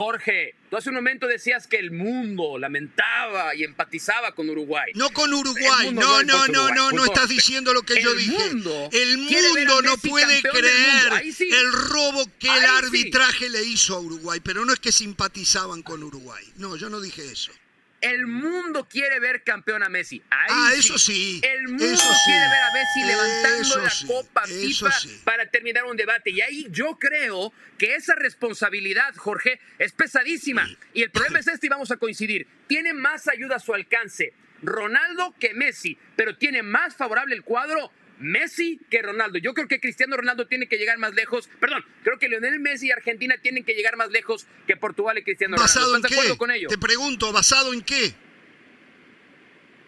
Jorge, 0.00 0.54
tú 0.70 0.78
hace 0.78 0.88
un 0.88 0.94
momento 0.94 1.26
decías 1.26 1.66
que 1.66 1.76
el 1.76 1.90
mundo 1.90 2.56
lamentaba 2.56 3.54
y 3.54 3.64
empatizaba 3.64 4.34
con 4.34 4.48
Uruguay. 4.48 4.90
No 4.94 5.10
con 5.10 5.30
Uruguay, 5.34 5.92
no, 5.92 6.22
no 6.22 6.46
no, 6.46 6.70
no, 6.70 6.90
no, 6.90 7.04
estás 7.04 7.28
diciendo 7.28 7.74
lo 7.74 7.82
que 7.82 7.98
El 7.98 8.04
yo 8.04 8.14
dije. 8.14 8.30
mundo 8.30 8.88
El 8.92 9.18
mundo 9.18 9.82
no 9.82 9.98
puede 9.98 10.40
creer 10.40 11.34
sí. 11.34 11.50
el 11.52 11.72
robo 11.90 12.24
que 12.38 12.48
el 12.48 12.60
sí. 12.62 12.66
arbitraje 12.78 13.50
le 13.50 13.62
hizo 13.62 13.94
a 13.94 14.00
Uruguay, 14.00 14.40
pero 14.42 14.64
no 14.64 14.72
es 14.72 14.80
que 14.80 14.90
simpatizaban 14.90 15.82
con 15.82 16.02
Uruguay. 16.02 16.46
No, 16.56 16.76
yo 16.76 16.88
no 16.88 17.02
dije 17.02 17.30
eso. 17.30 17.52
El 18.00 18.26
mundo 18.26 18.88
quiere 18.88 19.20
ver 19.20 19.42
campeón 19.44 19.82
a 19.82 19.88
Messi. 19.88 20.22
Ahí 20.30 20.48
Ah, 20.50 20.70
eso 20.76 20.96
sí, 20.98 21.40
El 21.44 21.68
mundo 21.68 21.86
sí. 21.96 22.20
quiere 22.24 22.40
ver 22.48 22.62
a 22.62 22.72
Messi 22.72 23.04
levantando 23.06 23.60
Eso 23.62 23.78
la 23.82 23.90
sí, 23.90 24.06
Copa 24.06 24.46
FIFA 24.46 24.90
para 25.24 25.46
terminar 25.50 25.84
un 25.84 25.96
debate. 25.96 26.30
Y 26.30 26.40
ahí 26.40 26.66
yo 26.70 26.96
creo 26.98 27.52
que 27.78 27.94
esa 27.96 28.14
responsabilidad, 28.14 29.14
Jorge, 29.16 29.60
es 29.78 29.92
pesadísima. 29.92 30.68
Y 30.94 31.02
el 31.02 31.10
problema 31.10 31.40
es 31.40 31.46
este 31.48 31.66
y 31.66 31.70
vamos 31.70 31.90
a 31.90 31.98
coincidir. 31.98 32.46
Tiene 32.66 32.94
más 32.94 33.28
ayuda 33.28 33.56
a 33.56 33.60
su 33.60 33.74
alcance 33.74 34.32
Ronaldo 34.62 35.34
que 35.38 35.54
Messi, 35.54 35.96
pero 36.16 36.36
tiene 36.36 36.62
más 36.62 36.94
favorable 36.94 37.34
el 37.34 37.42
cuadro 37.42 37.90
Messi 38.20 38.78
que 38.90 39.02
Ronaldo. 39.02 39.38
Yo 39.38 39.54
creo 39.54 39.66
que 39.66 39.80
Cristiano 39.80 40.16
Ronaldo 40.16 40.46
tiene 40.46 40.68
que 40.68 40.76
llegar 40.76 40.98
más 40.98 41.14
lejos. 41.14 41.48
Perdón, 41.58 41.84
creo 42.04 42.18
que 42.18 42.28
Lionel 42.28 42.60
Messi 42.60 42.88
y 42.88 42.90
Argentina 42.92 43.36
tienen 43.42 43.64
que 43.64 43.72
llegar 43.72 43.96
más 43.96 44.10
lejos 44.10 44.46
que 44.66 44.76
Portugal 44.76 45.18
y 45.18 45.22
Cristiano 45.24 45.56
¿Basado 45.56 45.86
Ronaldo. 45.86 45.96
en 45.96 46.04
¿Estás 46.04 46.10
de 46.10 46.16
acuerdo 46.16 46.34
qué? 46.34 46.38
con 46.38 46.50
ello? 46.50 46.68
Te 46.68 46.78
pregunto, 46.78 47.32
¿basado 47.32 47.72
en 47.72 47.80
qué? 47.82 48.14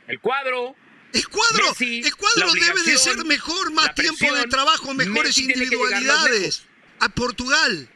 El 0.08 0.18
cuadro, 0.20 0.74
El 1.12 1.28
cuadro, 1.28 1.68
Messi, 1.68 2.00
el 2.00 2.16
cuadro 2.16 2.52
debe 2.52 2.82
de 2.82 2.96
ser 2.96 3.24
mejor, 3.24 3.72
más 3.72 3.94
tiempo 3.94 4.34
de 4.34 4.46
trabajo, 4.48 4.94
mejores 4.94 5.36
Messi 5.36 5.42
individualidades. 5.44 6.66
A 7.00 7.08
Portugal. 7.10 7.88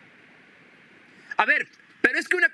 A 1.36 1.44
ver, 1.46 1.68
pero 2.02 2.18
es 2.18 2.28
que 2.28 2.36
una. 2.36 2.52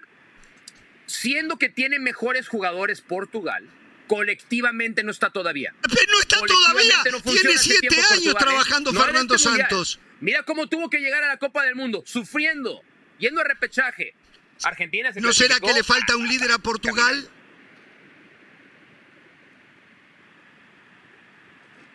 Siendo 1.06 1.58
que 1.58 1.68
tiene 1.68 1.98
mejores 1.98 2.48
jugadores 2.48 3.00
Portugal, 3.00 3.68
colectivamente 4.06 5.02
no 5.02 5.10
está 5.10 5.30
todavía. 5.30 5.74
Pero 5.82 6.12
no 6.12 6.20
está 6.20 6.38
todavía. 6.40 7.02
no 7.10 7.20
Tiene 7.20 7.58
siete 7.58 7.96
años 8.12 8.34
trabajando 8.34 8.92
No 8.92 9.00
Fernando 9.00 9.34
este. 9.34 9.48
Santos. 9.48 10.00
Mira 10.20 10.42
cómo 10.44 10.68
tuvo 10.68 10.88
que 10.88 11.00
llegar 11.00 11.22
a 11.24 11.28
la 11.28 11.36
Copa 11.38 11.64
del 11.64 11.74
Mundo, 11.74 12.04
sufriendo, 12.06 12.82
yendo 13.18 13.40
a 13.40 13.44
repechaje. 13.44 14.14
Argentina 14.62 15.12
se 15.12 15.20
¿No 15.20 15.32
será 15.32 15.58
que 15.58 15.72
le 15.72 15.82
falta 15.82 16.16
un 16.16 16.28
líder 16.28 16.52
a 16.52 16.58
Portugal? 16.58 17.28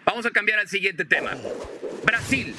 Vamos 0.06 0.26
a 0.26 0.32
cambiar 0.32 0.60
al 0.60 0.68
siguiente 0.68 1.06
tema. 1.06 1.32
Brasil. 2.04 2.56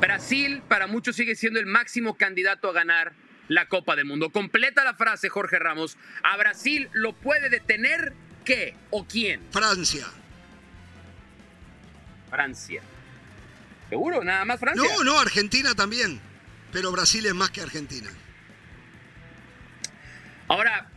Brasil 0.00 0.62
para 0.68 0.86
muchos 0.86 1.16
sigue 1.16 1.34
siendo 1.36 1.60
el 1.60 1.66
máximo 1.66 2.16
candidato 2.16 2.68
a 2.68 2.72
ganar 2.72 3.12
la 3.48 3.68
Copa 3.68 3.96
del 3.96 4.04
Mundo. 4.06 4.30
Completa 4.30 4.84
la 4.84 4.94
frase, 4.94 5.28
Jorge 5.28 5.58
Ramos. 5.58 5.98
¿A 6.22 6.36
Brasil 6.36 6.88
lo 6.92 7.12
puede 7.12 7.50
detener 7.50 8.14
qué 8.44 8.74
o 8.90 9.04
quién? 9.04 9.40
Francia. 9.50 10.06
Francia. 12.30 12.82
¿Seguro? 13.88 14.22
¿Nada 14.22 14.44
más 14.44 14.60
Francia? 14.60 14.88
No, 14.96 15.04
no, 15.04 15.18
Argentina 15.18 15.74
también. 15.74 16.20
Pero 16.72 16.92
Brasil 16.92 17.26
es 17.26 17.34
más 17.34 17.50
que 17.50 17.60
Argentina. 17.60 18.08
Ahora, 20.48 20.88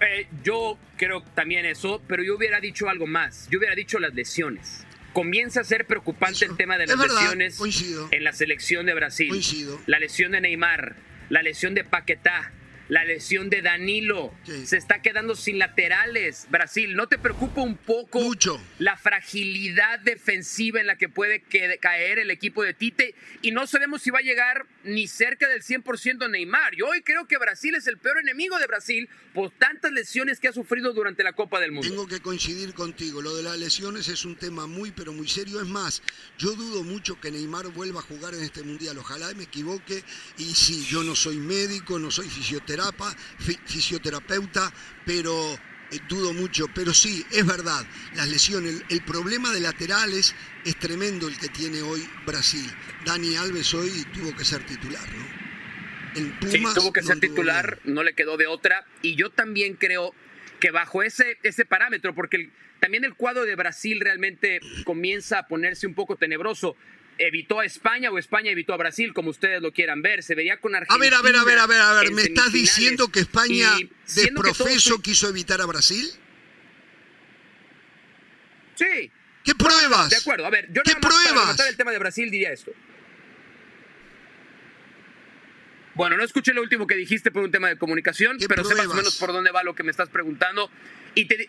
eh, 0.00 0.26
yo 0.42 0.78
creo 0.96 1.22
también 1.34 1.64
eso, 1.66 2.02
pero 2.08 2.22
yo 2.22 2.36
hubiera 2.36 2.60
dicho 2.60 2.88
algo 2.88 3.06
más. 3.06 3.48
Yo 3.50 3.58
hubiera 3.58 3.74
dicho 3.74 3.98
las 3.98 4.14
lesiones. 4.14 4.84
Comienza 5.12 5.60
a 5.60 5.64
ser 5.64 5.86
preocupante 5.86 6.44
Eso. 6.44 6.52
el 6.52 6.56
tema 6.56 6.76
de 6.76 6.86
las 6.86 6.98
verdad, 6.98 7.14
lesiones 7.14 7.56
coincido. 7.56 8.08
en 8.10 8.24
la 8.24 8.32
selección 8.32 8.86
de 8.86 8.94
Brasil. 8.94 9.28
Coincido. 9.28 9.80
La 9.86 9.98
lesión 9.98 10.32
de 10.32 10.40
Neymar, 10.40 10.96
la 11.30 11.42
lesión 11.42 11.74
de 11.74 11.84
Paquetá, 11.84 12.52
la 12.88 13.04
lesión 13.04 13.50
de 13.50 13.62
Danilo. 13.62 14.32
Sí. 14.44 14.66
Se 14.66 14.76
está 14.76 15.02
quedando 15.02 15.34
sin 15.34 15.58
laterales. 15.58 16.46
Brasil, 16.50 16.94
¿no 16.94 17.08
te 17.08 17.18
preocupa 17.18 17.62
un 17.62 17.76
poco 17.76 18.20
Mucho. 18.20 18.60
la 18.78 18.96
fragilidad 18.96 19.98
defensiva 20.00 20.80
en 20.80 20.86
la 20.86 20.96
que 20.96 21.08
puede 21.08 21.42
caer 21.80 22.18
el 22.18 22.30
equipo 22.30 22.62
de 22.62 22.74
Tite? 22.74 23.14
Y 23.42 23.50
no 23.50 23.66
sabemos 23.66 24.02
si 24.02 24.10
va 24.10 24.20
a 24.20 24.22
llegar 24.22 24.66
ni 24.84 25.08
cerca 25.08 25.48
del 25.48 25.62
100% 25.62 26.30
Neymar. 26.30 26.74
Yo 26.76 26.86
hoy 26.88 27.02
creo 27.02 27.26
que 27.26 27.38
Brasil 27.38 27.74
es 27.74 27.86
el 27.86 27.98
peor 27.98 28.18
enemigo 28.18 28.58
de 28.58 28.66
Brasil 28.66 29.08
por 29.34 29.50
tantas 29.50 29.92
lesiones 29.92 30.40
que 30.40 30.48
ha 30.48 30.52
sufrido 30.52 30.92
durante 30.92 31.22
la 31.22 31.32
Copa 31.32 31.60
del 31.60 31.72
Mundo. 31.72 31.88
Tengo 31.88 32.06
que 32.06 32.20
coincidir 32.20 32.72
contigo. 32.74 33.20
Lo 33.20 33.34
de 33.36 33.42
las 33.42 33.58
lesiones 33.58 34.08
es 34.08 34.24
un 34.24 34.36
tema 34.36 34.66
muy, 34.66 34.92
pero 34.92 35.12
muy 35.12 35.28
serio. 35.28 35.60
Es 35.60 35.66
más, 35.66 36.02
yo 36.38 36.52
dudo 36.52 36.82
mucho 36.84 37.20
que 37.20 37.30
Neymar 37.30 37.68
vuelva 37.68 38.00
a 38.00 38.02
jugar 38.02 38.34
en 38.34 38.42
este 38.42 38.62
mundial. 38.62 38.98
Ojalá 38.98 39.32
me 39.34 39.44
equivoque. 39.44 40.02
Y 40.38 40.54
sí, 40.54 40.84
yo 40.88 41.02
no 41.02 41.14
soy 41.14 41.36
médico, 41.36 41.98
no 41.98 42.10
soy 42.10 42.28
fisioterapa, 42.76 43.14
fisioterapeuta, 43.66 44.72
pero 45.04 45.54
eh, 45.90 45.98
dudo 46.08 46.32
mucho. 46.32 46.66
Pero 46.74 46.92
sí, 46.92 47.24
es 47.30 47.46
verdad, 47.46 47.84
las 48.14 48.28
lesiones, 48.28 48.82
el, 48.88 48.96
el 48.96 49.02
problema 49.02 49.52
de 49.52 49.60
laterales 49.60 50.34
es 50.64 50.76
tremendo 50.76 51.28
el 51.28 51.38
que 51.38 51.48
tiene 51.48 51.82
hoy 51.82 52.06
Brasil. 52.26 52.64
Dani 53.04 53.36
Alves 53.36 53.72
hoy 53.74 54.04
tuvo 54.14 54.34
que 54.36 54.44
ser 54.44 54.64
titular, 54.64 55.02
¿no? 55.14 55.46
En 56.16 56.34
Sí, 56.50 56.58
Pumas 56.58 56.74
tuvo 56.74 56.92
que 56.92 57.02
no 57.02 57.06
ser 57.08 57.20
titular, 57.20 57.78
bien. 57.84 57.94
no 57.94 58.02
le 58.02 58.14
quedó 58.14 58.36
de 58.36 58.46
otra. 58.46 58.86
Y 59.02 59.16
yo 59.16 59.30
también 59.30 59.74
creo 59.74 60.14
que 60.60 60.70
bajo 60.70 61.02
ese, 61.02 61.38
ese 61.42 61.64
parámetro, 61.66 62.14
porque 62.14 62.36
el- 62.36 62.52
también 62.80 63.04
el 63.04 63.14
cuadro 63.14 63.44
de 63.44 63.54
Brasil 63.56 64.00
realmente 64.00 64.60
comienza 64.84 65.38
a 65.40 65.48
ponerse 65.48 65.86
un 65.86 65.94
poco 65.94 66.16
tenebroso. 66.16 66.76
Evitó 67.18 67.60
a 67.60 67.64
España 67.64 68.10
o 68.10 68.18
España 68.18 68.50
evitó 68.50 68.74
a 68.74 68.76
Brasil, 68.76 69.14
como 69.14 69.30
ustedes 69.30 69.62
lo 69.62 69.72
quieran 69.72 70.02
ver. 70.02 70.22
Se 70.22 70.34
vería 70.34 70.58
con 70.60 70.74
A 70.74 70.78
Argentina. 70.78 71.00
ver, 71.02 71.14
a 71.14 71.22
ver, 71.22 71.36
a 71.36 71.44
ver, 71.44 71.58
a 71.58 71.66
ver, 71.66 71.80
a 71.80 71.92
ver, 71.94 72.12
¿me 72.12 72.22
estás 72.22 72.52
diciendo 72.52 73.08
que 73.10 73.20
España 73.20 73.78
Y 73.78 73.84
de 73.84 73.90
siendo 74.04 74.42
que 74.42 74.52
todos 74.52 75.00
quiso 75.02 75.28
evitar 75.28 75.60
a 75.60 75.66
Brasil? 75.66 76.06
Sí, 78.74 79.10
¿Qué 79.42 79.54
pruebas? 79.54 80.10
de 80.10 80.16
acuerdo. 80.16 80.44
A 80.44 80.50
ver, 80.50 80.66
yo 80.72 80.82
¿Qué 80.82 80.90
nada 80.90 81.00
más 81.00 81.14
para 81.14 81.24
pruebas? 81.24 81.46
rematar 81.46 81.68
el 81.68 81.76
tema 81.76 81.90
de 81.92 81.98
Brasil 81.98 82.30
diría 82.30 82.52
esto. 82.52 82.72
Bueno, 85.94 86.16
no 86.18 86.24
escuché 86.24 86.52
lo 86.52 86.60
último 86.60 86.86
que 86.86 86.94
dijiste 86.94 87.30
por 87.30 87.42
un 87.42 87.50
tema 87.50 87.68
de 87.68 87.78
comunicación, 87.78 88.36
¿Qué 88.38 88.46
pero 88.48 88.64
sé 88.64 88.74
más 88.74 88.86
o 88.88 88.94
menos 88.94 89.16
por 89.16 89.32
dónde 89.32 89.50
va 89.50 89.62
lo 89.62 89.74
que 89.74 89.82
me 89.82 89.90
estás 89.90 90.10
preguntando. 90.10 90.70
Y 91.14 91.24
te, 91.24 91.48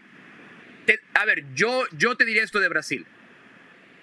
te- 0.86 1.02
a 1.16 1.26
ver, 1.26 1.44
yo, 1.54 1.84
yo 1.92 2.16
te 2.16 2.24
diría 2.24 2.44
esto 2.44 2.62
de 2.62 2.70
Brasil. 2.70 3.06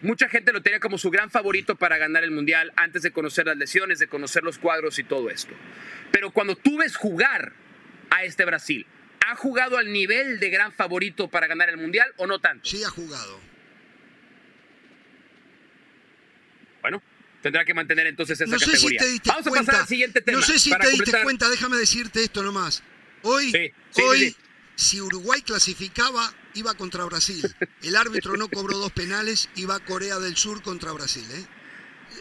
Mucha 0.05 0.29
gente 0.29 0.53
lo 0.53 0.63
tenía 0.63 0.81
como 0.81 0.99
su 0.99 1.11
gran 1.11 1.31
favorito 1.31 1.77
para 1.77 1.97
ganar 1.99 2.23
el 2.25 2.31
Mundial 2.31 2.73
antes 2.77 3.03
de 3.03 3.11
conocer 3.11 3.47
las 3.47 3.57
lesiones, 3.57 3.99
de 3.99 4.07
conocer 4.07 4.43
los 4.45 4.59
cuadros 4.59 4.99
y 4.99 5.05
todo 5.05 5.31
esto. 5.31 5.55
Pero 6.13 6.31
cuando 6.31 6.57
tú 6.57 6.77
ves 6.79 6.95
jugar 6.97 7.55
a 8.11 8.23
este 8.25 8.45
Brasil, 8.45 8.87
¿ha 9.27 9.35
jugado 9.35 9.79
al 9.79 9.91
nivel 9.93 10.39
de 10.41 10.51
gran 10.51 10.73
favorito 10.73 11.29
para 11.29 11.47
ganar 11.47 11.71
el 11.71 11.79
Mundial 11.79 12.13
o 12.19 12.27
no 12.27 12.39
tanto? 12.39 12.69
Sí 12.69 12.85
ha 12.85 12.91
jugado. 12.91 13.41
Bueno, 16.83 17.03
tendrá 17.43 17.65
que 17.65 17.73
mantener 17.75 18.07
entonces 18.07 18.41
esa 18.41 18.51
No 18.51 18.59
sé 18.59 18.67
si 18.67 18.73
categoría. 18.73 18.99
te 19.01 19.07
diste 19.07 19.29
Vamos 19.31 19.47
a 19.47 19.51
cuenta. 19.51 19.67
pasar 19.67 19.83
al 19.83 19.89
siguiente 19.89 20.21
tema. 20.21 20.39
no 20.39 20.45
sé 20.45 20.59
si 20.59 20.71
para 20.71 20.85
te 20.85 20.91
diste 20.91 21.05
completar. 21.05 21.25
cuenta, 21.25 21.49
déjame 21.49 21.77
decirte 21.79 22.23
esto 22.23 22.43
nomás. 22.43 22.83
Hoy, 23.23 23.51
Sí, 23.51 23.73
sí, 23.91 24.03
hoy 24.03 24.19
sí. 24.19 24.37
si 24.77 25.01
Uruguay 25.01 25.41
clasificaba, 25.41 26.31
iba 26.55 26.75
contra 26.75 27.05
Brasil. 27.05 27.43
El 27.83 27.97
árbitro 27.97 28.37
no 28.37 28.49
cobró 28.49 28.79
dos 28.79 28.93
penales, 28.93 29.49
iba 29.57 29.79
Corea 29.81 30.19
del 30.19 30.37
Sur 30.37 30.63
contra 30.63 30.93
Brasil. 30.93 31.27
¿eh? 31.33 31.45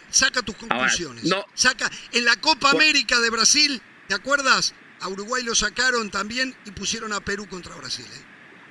Saca 0.10 0.42
tus 0.42 0.56
conclusiones. 0.56 1.24
no. 1.24 1.46
Saca 1.54 1.90
en 2.12 2.26
la 2.26 2.36
Copa 2.38 2.72
América 2.72 3.20
de 3.20 3.30
Brasil, 3.30 3.82
¿te 4.08 4.16
acuerdas? 4.16 4.74
A 5.00 5.08
Uruguay 5.08 5.44
lo 5.44 5.56
sacaron 5.56 6.10
también 6.10 6.56
y 6.66 6.72
pusieron 6.72 7.14
a 7.14 7.22
Perú 7.22 7.48
contra 7.48 7.76
Brasil. 7.76 8.06
¿eh? 8.06 8.22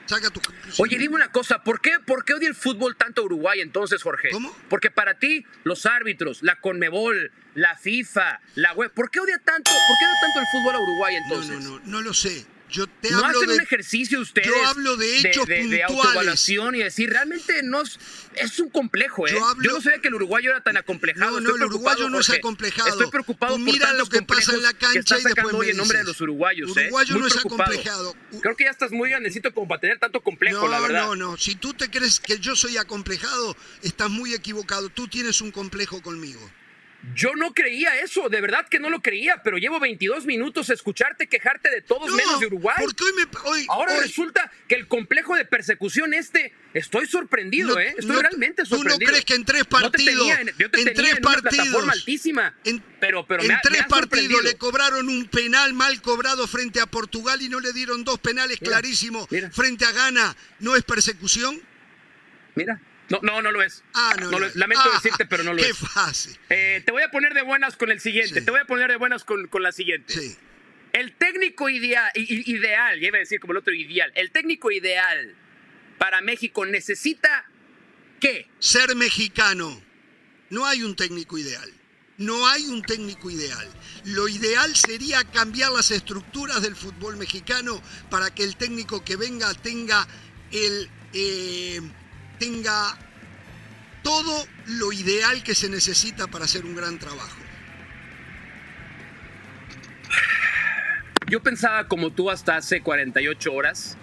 Saca 0.06 0.30
tus 0.30 0.42
conclusiones. 0.42 0.80
Oye, 0.80 0.98
dime 0.98 1.14
una 1.14 1.30
cosa, 1.30 1.62
¿por 1.62 1.80
qué, 1.80 1.98
¿por 2.04 2.24
qué 2.24 2.34
odia 2.34 2.48
el 2.48 2.54
fútbol 2.54 2.96
tanto 2.96 3.22
a 3.22 3.24
Uruguay 3.24 3.60
entonces, 3.60 4.02
Jorge? 4.02 4.30
¿Cómo? 4.30 4.54
Porque 4.68 4.90
para 4.90 5.18
ti, 5.18 5.44
los 5.64 5.86
árbitros, 5.86 6.42
la 6.42 6.60
Conmebol, 6.60 7.30
la 7.54 7.76
FIFA, 7.76 8.40
la 8.56 8.72
web, 8.72 8.92
¿por 8.92 9.10
qué 9.10 9.20
odia 9.20 9.38
tanto, 9.38 9.70
por 9.70 9.98
qué 9.98 10.06
odia 10.06 10.20
tanto 10.20 10.40
el 10.40 10.46
fútbol 10.50 10.74
a 10.74 10.78
Uruguay 10.80 11.14
no, 11.14 11.22
entonces? 11.22 11.64
no, 11.64 11.78
no, 11.78 11.86
no 11.86 12.00
lo 12.00 12.14
sé. 12.14 12.46
Yo 12.72 12.86
te 12.86 13.10
¿No 13.10 13.18
hablo 13.18 13.28
hacen 13.38 13.48
de 13.48 13.54
un 13.54 13.60
ejercicio 13.60 14.20
ustedes 14.20 14.48
yo 14.48 14.66
hablo 14.66 14.96
de 14.96 15.18
hechos 15.18 15.46
de, 15.46 15.54
de 15.54 15.60
puntuales. 15.62 15.90
autoevaluación 15.90 16.74
y 16.74 16.78
decir, 16.78 17.10
realmente 17.10 17.62
no 17.62 17.82
es, 17.82 18.58
un 18.58 18.70
complejo, 18.70 19.28
¿eh? 19.28 19.32
Yo 19.32 19.46
hablo- 19.46 19.72
no 19.74 19.80
sabía 19.80 20.00
que 20.00 20.08
el 20.08 20.14
uruguayo 20.14 20.50
era 20.50 20.62
tan 20.62 20.76
acomplejado. 20.76 21.32
No, 21.32 21.38
Estoy 21.38 21.58
no, 21.58 21.66
el 21.66 21.70
uruguayo 21.70 22.08
no 22.08 22.18
es 22.20 22.30
acomplejado. 22.30 22.88
Estoy 22.88 23.10
preocupado 23.10 23.54
Tú 23.54 23.58
mira 23.58 23.92
lo 23.92 24.06
que 24.06 24.22
pasa 24.22 24.54
en 24.54 24.62
la 24.62 24.72
cancha 24.72 25.18
y 25.18 25.22
después 25.22 25.52
me 25.52 25.58
hoy 25.58 25.70
en 25.70 25.76
nombre 25.76 25.98
de 25.98 26.04
los 26.04 26.20
uruguayos, 26.20 26.76
¿eh? 26.76 26.84
Uruguayo 26.86 27.18
no 27.18 27.26
es 27.26 27.36
acomplejado. 27.36 28.16
Creo 28.40 28.56
que 28.56 28.64
ya 28.64 28.70
estás 28.70 28.90
muy 28.90 29.10
grandecito 29.10 29.52
como 29.52 29.68
para 29.68 29.80
tener 29.80 29.98
tanto 29.98 30.22
complejo, 30.22 30.62
no, 30.62 30.68
la 30.68 30.80
verdad. 30.80 31.06
no, 31.06 31.16
no. 31.16 31.36
Si 31.36 31.54
tú 31.54 31.74
te 31.74 31.90
crees 31.90 32.20
que 32.20 32.38
yo 32.38 32.56
soy 32.56 32.78
acomplejado, 32.78 33.56
estás 33.82 34.08
muy 34.10 34.34
equivocado. 34.34 34.88
Tú 34.88 35.08
tienes 35.08 35.40
un 35.40 35.50
complejo 35.50 36.00
conmigo. 36.02 36.40
Yo 37.16 37.34
no 37.34 37.52
creía 37.52 38.00
eso, 38.00 38.28
de 38.28 38.40
verdad 38.40 38.68
que 38.68 38.78
no 38.78 38.88
lo 38.88 39.02
creía, 39.02 39.42
pero 39.42 39.58
llevo 39.58 39.80
22 39.80 40.24
minutos 40.24 40.70
escucharte 40.70 41.26
quejarte 41.26 41.68
de 41.68 41.80
todos 41.82 42.08
No, 42.08 42.14
menos 42.14 42.38
de 42.38 42.46
Uruguay. 42.46 42.76
Porque 42.78 43.02
hoy 43.02 43.12
me. 43.16 43.24
Hoy, 43.44 43.66
Ahora 43.68 43.94
hoy- 43.94 44.00
resulta 44.02 44.50
que 44.68 44.76
el 44.76 44.86
complejo 44.86 45.34
de 45.34 45.44
persecución 45.44 46.14
este, 46.14 46.52
estoy 46.74 47.06
sorprendido, 47.08 47.74
No, 47.74 47.80
¿eh? 47.80 47.88
Estoy 47.98 48.06
no, 48.16 48.22
realmente 48.22 48.62
¿tú 48.62 48.70
no 48.70 48.76
sorprendido. 48.76 49.10
crees 49.10 49.24
que 49.24 49.34
en 49.34 49.44
tres 49.44 49.62
No 49.62 49.68
te 49.68 49.82
partidos, 49.82 50.14
tenía 50.28 50.40
en- 50.42 50.46
yo 50.56 50.70
te 50.70 50.78
en 50.78 50.84
tenía 50.84 50.94
tres 50.94 51.10
en 51.10 51.18
una 51.26 51.32
partidos, 51.32 51.54
plataforma 51.66 51.92
altísima, 51.92 52.54
En, 52.64 52.80
pero, 53.00 53.26
pero 53.26 53.42
en 53.42 53.48
me 53.48 53.54
ha- 53.54 53.56
me 53.56 53.62
tres 53.68 53.80
ha 53.80 53.88
sorprendido. 53.88 54.38
partidos 54.38 54.44
le 54.44 54.58
cobraron 54.58 55.08
un 55.08 55.26
penal 55.26 55.72
mal 55.74 56.00
cobrado 56.02 56.46
frente 56.46 56.80
a 56.80 56.86
Portugal 56.86 57.42
y 57.42 57.48
no 57.48 57.58
le 57.58 57.72
dieron 57.72 58.04
dos 58.04 58.20
penales 58.20 58.58
clarísimos 58.60 59.26
frente 59.52 59.84
a 59.84 59.90
Ghana. 59.90 60.36
¿No 60.60 60.76
es 60.76 60.84
persecución? 60.84 61.60
Mira, 62.54 62.80
no, 63.12 63.20
no, 63.22 63.42
no 63.42 63.52
lo 63.52 63.62
es. 63.62 63.82
Ah, 63.94 64.14
no. 64.20 64.30
No 64.30 64.38
lo 64.38 64.46
es. 64.46 64.56
Lamento 64.56 64.84
Ah, 64.86 64.94
decirte, 65.02 65.26
pero 65.26 65.42
no 65.44 65.52
lo 65.52 65.62
qué 65.62 65.70
es. 65.70 65.76
fácil. 65.78 66.36
Eh, 66.50 66.82
te 66.84 66.92
voy 66.92 67.02
a 67.02 67.10
poner 67.10 67.34
de 67.34 67.42
buenas 67.42 67.76
con 67.76 67.90
el 67.90 68.00
siguiente, 68.00 68.40
Sí. 68.40 68.44
te 68.44 68.50
voy 68.50 68.60
a 68.60 68.64
poner 68.64 68.90
de 68.90 68.96
buenas 68.96 69.24
con, 69.24 69.46
con 69.48 69.62
la 69.62 69.72
siguiente. 69.72 70.12
Sí. 70.12 70.36
El 70.92 71.12
técnico 71.16 71.68
ideal, 71.70 72.10
ideal, 72.14 73.00
ya 73.00 73.06
iba 73.08 73.16
a 73.16 73.20
decir 73.20 73.40
como 73.40 73.52
el 73.52 73.58
otro 73.58 73.72
ideal, 73.72 74.12
el 74.14 74.30
técnico 74.30 74.70
ideal 74.70 75.34
para 75.98 76.20
México 76.20 76.66
necesita 76.66 77.46
¿qué? 78.20 78.46
ser 78.58 78.94
mexicano. 78.96 79.82
No 80.50 80.66
hay 80.66 80.82
un 80.82 80.94
técnico 80.96 81.38
ideal. 81.38 81.70
No 82.18 82.46
hay 82.46 82.66
un 82.66 82.82
técnico 82.82 83.30
ideal. 83.30 83.66
Lo 84.04 84.28
ideal 84.28 84.76
sería 84.76 85.24
cambiar 85.24 85.72
las 85.72 85.90
estructuras 85.90 86.60
del 86.60 86.76
fútbol 86.76 87.16
mexicano 87.16 87.82
para 88.10 88.32
que 88.34 88.44
el 88.44 88.56
técnico 88.56 89.02
que 89.02 89.16
venga 89.16 89.54
tenga 89.54 90.06
el 90.50 90.90
eh, 91.14 91.80
tenga 92.42 92.96
todo 94.02 94.44
lo 94.66 94.92
ideal 94.92 95.44
que 95.44 95.54
se 95.54 95.68
necesita 95.68 96.26
para 96.26 96.44
hacer 96.46 96.64
un 96.64 96.74
gran 96.74 96.98
trabajo. 96.98 97.36
Yo 101.28 101.40
pensaba 101.40 101.86
como 101.86 102.10
tú 102.10 102.30
hasta 102.30 102.56
hace 102.56 102.82
48 102.82 103.52
horas 103.52 103.96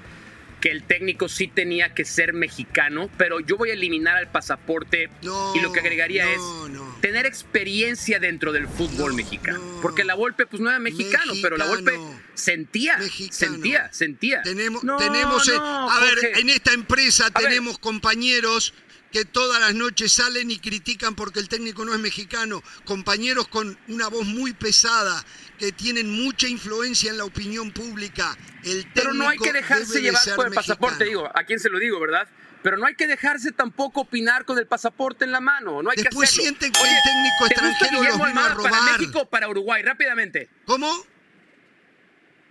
que 0.60 0.70
el 0.72 0.84
técnico 0.84 1.30
sí 1.30 1.48
tenía 1.48 1.94
que 1.94 2.06
ser 2.06 2.34
mexicano, 2.34 3.10
pero 3.18 3.40
yo 3.40 3.58
voy 3.58 3.70
a 3.70 3.74
eliminar 3.74 4.18
al 4.18 4.30
pasaporte 4.30 5.10
No, 5.22 5.54
y 5.56 5.62
lo 5.62 5.72
que 5.72 5.80
agregaría 5.80 6.26
no, 6.26 6.32
es 6.66 6.72
no. 6.74 6.98
tener 7.02 7.26
experiencia 7.26 8.20
dentro 8.20 8.52
del 8.52 8.68
fútbol 8.68 9.12
No, 9.12 9.18
mexicano. 9.18 9.60
no. 9.60 9.82
Porque 9.82 10.04
la 10.04 10.16
Volpe 10.16 10.46
pues 10.46 10.62
no 10.62 10.70
era 10.70 10.80
mexicano, 10.80 11.34
pero 11.42 11.56
la 11.58 11.66
Volpe 11.66 11.98
sentía, 12.34 12.98
Mexicano. 12.98 13.34
sentía, 13.54 13.90
sentía. 13.94 14.42
Tenemos, 14.44 14.82
tenemos 14.98 15.48
eh, 15.50 15.54
a 15.58 16.00
ver, 16.02 16.38
en 16.40 16.50
esta 16.50 16.74
empresa 16.74 17.28
A 17.34 17.40
ver. 17.40 17.50
tenemos 17.50 17.80
compañeros 17.80 18.74
que 19.12 19.26
todas 19.26 19.60
las 19.60 19.74
noches 19.74 20.12
salen 20.14 20.52
y 20.52 20.60
critican 20.60 21.16
porque 21.16 21.40
el 21.40 21.50
técnico 21.50 21.84
no 21.86 21.94
es 21.94 22.00
mexicano, 22.00 22.62
compañeros 22.86 23.48
con 23.48 23.78
una 23.88 24.08
voz 24.08 24.26
muy 24.26 24.54
pesada 24.54 25.26
que 25.58 25.72
tienen 25.72 26.10
mucha 26.12 26.48
influencia 26.48 27.10
en 27.12 27.18
la 27.18 27.26
opinión 27.26 27.72
pública. 27.72 28.38
El 28.64 28.88
Pero 28.94 29.14
no 29.14 29.28
hay 29.28 29.38
que 29.38 29.52
dejarse 29.54 29.96
de 29.96 30.02
llevar 30.02 30.36
por 30.36 30.48
el 30.48 30.54
pasaporte, 30.54 31.06
mexicano. 31.06 31.24
digo, 31.28 31.32
¿a 31.38 31.44
quién 31.44 31.60
se 31.60 31.70
lo 31.70 31.80
digo, 31.80 32.00
verdad? 32.00 32.28
Pero 32.62 32.78
no 32.78 32.86
hay 32.86 32.96
que 32.96 33.08
dejarse 33.08 33.52
tampoco 33.54 34.02
opinar 34.02 34.44
con 34.46 34.58
el 34.60 34.68
pasaporte 34.68 35.24
en 35.24 35.32
la 35.32 35.40
mano, 35.40 35.82
no 35.82 35.90
hay 35.92 35.96
Después 35.98 36.30
que 36.30 36.42
hacerlo. 36.42 36.44
sienten 36.44 36.72
que 36.74 36.80
el 36.82 36.96
técnico 37.04 37.38
¿te 37.40 37.44
gusta 37.46 37.70
extranjero 37.70 38.00
Guillermo 38.02 38.26
los 38.26 38.28
vino 38.28 38.42
a 38.42 38.46
Almada 38.52 38.70
para. 38.70 38.98
México 38.98 39.20
o 39.22 39.30
para 39.30 39.48
Uruguay? 39.50 39.82
Rápidamente. 39.82 40.50
¿Cómo? 40.66 41.06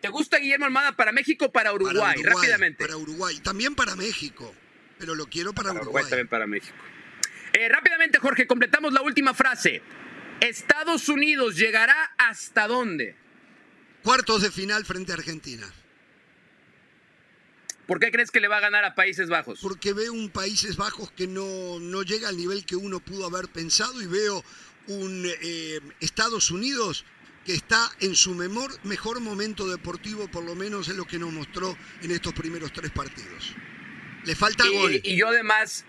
¿Te 0.01 0.09
gusta 0.09 0.39
Guillermo 0.39 0.65
Almada 0.67 0.93
para 0.93 1.13
México 1.13 1.47
o 1.47 1.53
para 1.53 1.73
Uruguay? 1.73 1.95
Para 1.97 2.13
Uruguay, 2.21 2.35
Rápidamente. 2.35 2.85
Para 2.85 2.97
Uruguay, 2.97 3.39
también 3.41 3.75
para 3.75 3.97
México, 3.97 4.55
pero 4.99 5.15
lo 5.15 5.27
quiero 5.27 5.53
para, 5.53 5.71
Para 5.71 5.83
Uruguay. 5.83 6.05
también 6.09 6.29
para 6.29 6.47
México. 6.47 6.77
Eh, 7.53 7.69
rápidamente, 7.69 8.19
Jorge, 8.19 8.47
completamos 8.47 8.93
la 8.93 9.03
última 9.03 9.35
frase. 9.35 9.83
Estados 10.41 11.09
Unidos 11.09 11.57
llegará 11.57 12.13
hasta 12.19 12.67
dónde? 12.69 13.17
Cuartos 14.03 14.43
de 14.43 14.51
final 14.51 14.85
frente 14.85 15.13
a 15.13 15.17
Argentina. 15.17 15.67
¿Por 17.87 18.01
qué 18.01 18.11
crees 18.11 18.31
que 18.31 18.41
le 18.41 18.49
va 18.49 18.59
a 18.59 18.61
ganar 18.61 18.85
a 18.85 18.95
Países 18.95 19.31
Bajos? 19.31 19.61
Porque 19.63 19.95
veo 19.95 20.13
un 20.13 20.29
Países 20.29 20.77
Bajos 20.77 21.11
que 21.13 21.27
no, 21.27 21.81
no 21.81 22.03
llega 22.03 22.29
al 22.29 22.37
nivel 22.37 22.67
que 22.67 22.77
uno 22.77 23.01
pudo 23.01 23.27
haber 23.27 23.49
pensado 23.49 24.03
y 24.03 24.07
veo 24.07 24.45
un 24.89 25.25
eh, 25.41 25.81
Estados 26.01 26.51
Unidos 26.51 27.07
que 27.47 27.55
está 27.55 27.91
en 28.01 28.15
su 28.15 28.35
mejor, 28.35 28.71
mejor 28.85 29.21
momento 29.21 29.67
deportivo, 29.67 30.29
por 30.29 30.45
lo 30.45 30.55
menos 30.55 30.89
es 30.89 30.97
lo 30.97 31.07
que 31.07 31.19
nos 31.19 31.33
mostró 31.33 31.77
en 32.03 32.11
estos 32.11 32.35
primeros 32.35 32.75
tres 32.75 32.91
partidos. 32.91 33.55
Le 34.25 34.35
falta 34.35 34.65
y, 34.67 34.75
gol. 34.75 35.01
Y 35.03 35.17
yo 35.17 35.29
además, 35.29 35.85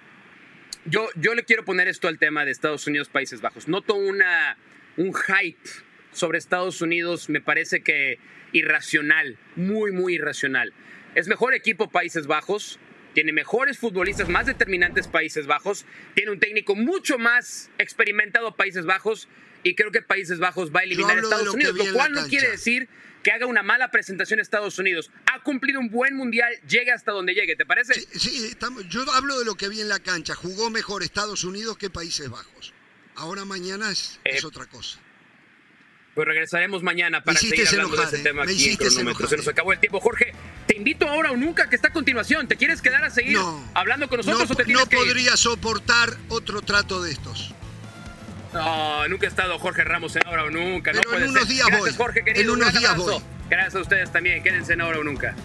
yo, 0.86 1.10
yo 1.16 1.36
le 1.36 1.44
quiero 1.44 1.66
poner 1.66 1.88
esto 1.88 2.08
al 2.08 2.20
tema 2.20 2.46
de 2.46 2.52
Estados 2.52 2.88
Unidos, 2.88 3.10
Países 3.10 3.42
Bajos. 3.42 3.68
Noto 3.68 3.96
una, 3.96 4.58
un 4.98 5.14
hype 5.14 5.70
sobre 6.12 6.38
Estados 6.38 6.82
Unidos, 6.82 7.30
me 7.30 7.42
parece 7.42 7.82
que 7.82 8.20
irracional, 8.52 9.38
muy, 9.56 9.92
muy 9.92 10.16
irracional. 10.16 10.74
Es 11.16 11.28
mejor 11.28 11.54
equipo 11.54 11.90
Países 11.90 12.28
Bajos, 12.28 12.80
tiene 13.14 13.32
mejores 13.32 13.78
futbolistas, 13.78 14.30
más 14.30 14.46
determinantes 14.46 15.08
Países 15.08 15.48
Bajos, 15.48 15.86
tiene 16.16 16.32
un 16.32 16.40
técnico 16.40 16.76
mucho 16.76 17.18
más 17.18 17.72
experimentado 17.78 18.56
Países 18.56 18.86
Bajos 18.86 19.28
y 19.64 19.76
creo 19.76 19.92
que 19.92 20.02
Países 20.02 20.40
Bajos 20.40 20.74
va 20.74 20.82
a 20.82 20.84
eliminar 20.84 21.18
a 21.18 21.22
Estados 21.22 21.50
Unidos, 21.50 21.76
lo 21.76 21.94
cual 21.94 22.14
no 22.14 22.28
quiere 22.28 22.50
decir 22.52 22.88
que 23.24 23.32
haga 23.32 23.46
una 23.46 23.64
mala 23.64 23.92
presentación 23.92 24.40
a 24.40 24.42
Estados 24.42 24.80
Unidos. 24.80 25.12
Ha 25.32 25.42
cumplido 25.42 25.80
un 25.80 25.90
buen 25.90 26.16
mundial, 26.16 26.54
llegue 26.68 26.92
hasta 26.92 27.12
donde 27.12 27.34
llegue, 27.34 27.56
¿te 27.56 27.66
parece? 27.66 27.94
Sí, 27.94 28.08
sí 28.14 28.46
estamos, 28.46 28.88
yo 28.88 29.04
hablo 29.14 29.38
de 29.40 29.46
lo 29.46 29.56
que 29.56 29.70
vi 29.70 29.82
en 29.82 29.90
la 29.90 30.00
cancha. 30.00 30.36
Jugó 30.36 30.70
mejor 30.70 31.04
Estados 31.04 31.44
Unidos 31.44 31.78
que 31.78 31.90
Países 31.90 32.30
Bajos. 32.30 32.74
Ahora 33.16 33.44
mañana 33.46 33.92
es, 33.92 34.20
eh, 34.24 34.38
es 34.38 34.46
otra 34.46 34.66
cosa. 34.66 35.00
Pues 36.16 36.28
regresaremos 36.28 36.84
mañana 36.84 37.24
para 37.24 37.40
seguir 37.40 37.68
hablando 37.68 37.96
enojar, 37.96 38.12
de 38.12 38.18
ese 38.18 38.24
tema 38.24 38.44
aquí 38.44 38.70
en 38.70 38.76
Cronómetro. 38.78 39.28
Se 39.28 39.38
nos 39.38 39.48
acabó 39.48 39.74
el 39.74 39.80
tiempo. 39.80 40.00
Jorge, 40.00 40.34
te 40.68 40.76
invito 40.76 41.08
ahora 41.08 41.32
o 41.32 41.38
nunca 41.38 41.70
que 41.70 41.76
está 41.76 41.90
a 41.90 41.94
continuación. 41.94 42.48
¿Te 42.48 42.56
quieres 42.56 42.82
quedar 42.82 43.04
a 43.04 43.10
seguir 43.10 43.38
no, 43.38 43.64
hablando 43.74 44.10
con 44.10 44.18
nosotros 44.18 44.50
no, 44.50 44.54
o 44.54 44.58
te 44.58 44.66
tienes 44.66 44.84
No 44.84 44.90
que 44.90 44.98
podría 44.98 45.32
ir? 45.32 45.38
soportar 45.38 46.18
otro 46.30 46.62
trato 46.62 47.02
de 47.02 47.12
estos. 47.12 47.54
No, 48.54 49.08
nunca 49.08 49.28
ha 49.28 49.30
estado 49.30 49.60
Jorge 49.60 49.84
Ramos 49.84 50.16
en 50.16 50.26
ahora 50.26 50.44
o 50.46 50.50
nunca. 50.50 50.92
Pero 50.92 51.04
no 51.04 51.10
puede 51.12 51.26
en 51.26 51.30
unos 51.32 51.44
ser. 51.44 51.54
días 51.54 51.68
Gracias, 51.68 51.98
voy. 51.98 52.06
Jorge, 52.06 52.24
querido. 52.24 52.44
En 52.44 52.50
unos 52.62 52.74
días 52.74 52.98
voy. 52.98 53.22
Gracias 53.50 53.76
a 53.76 53.80
ustedes 53.80 54.12
también. 54.12 54.42
Quédense 54.44 54.74
en 54.74 54.82
ahora 54.82 55.00
o 55.00 55.04
nunca. 55.04 55.36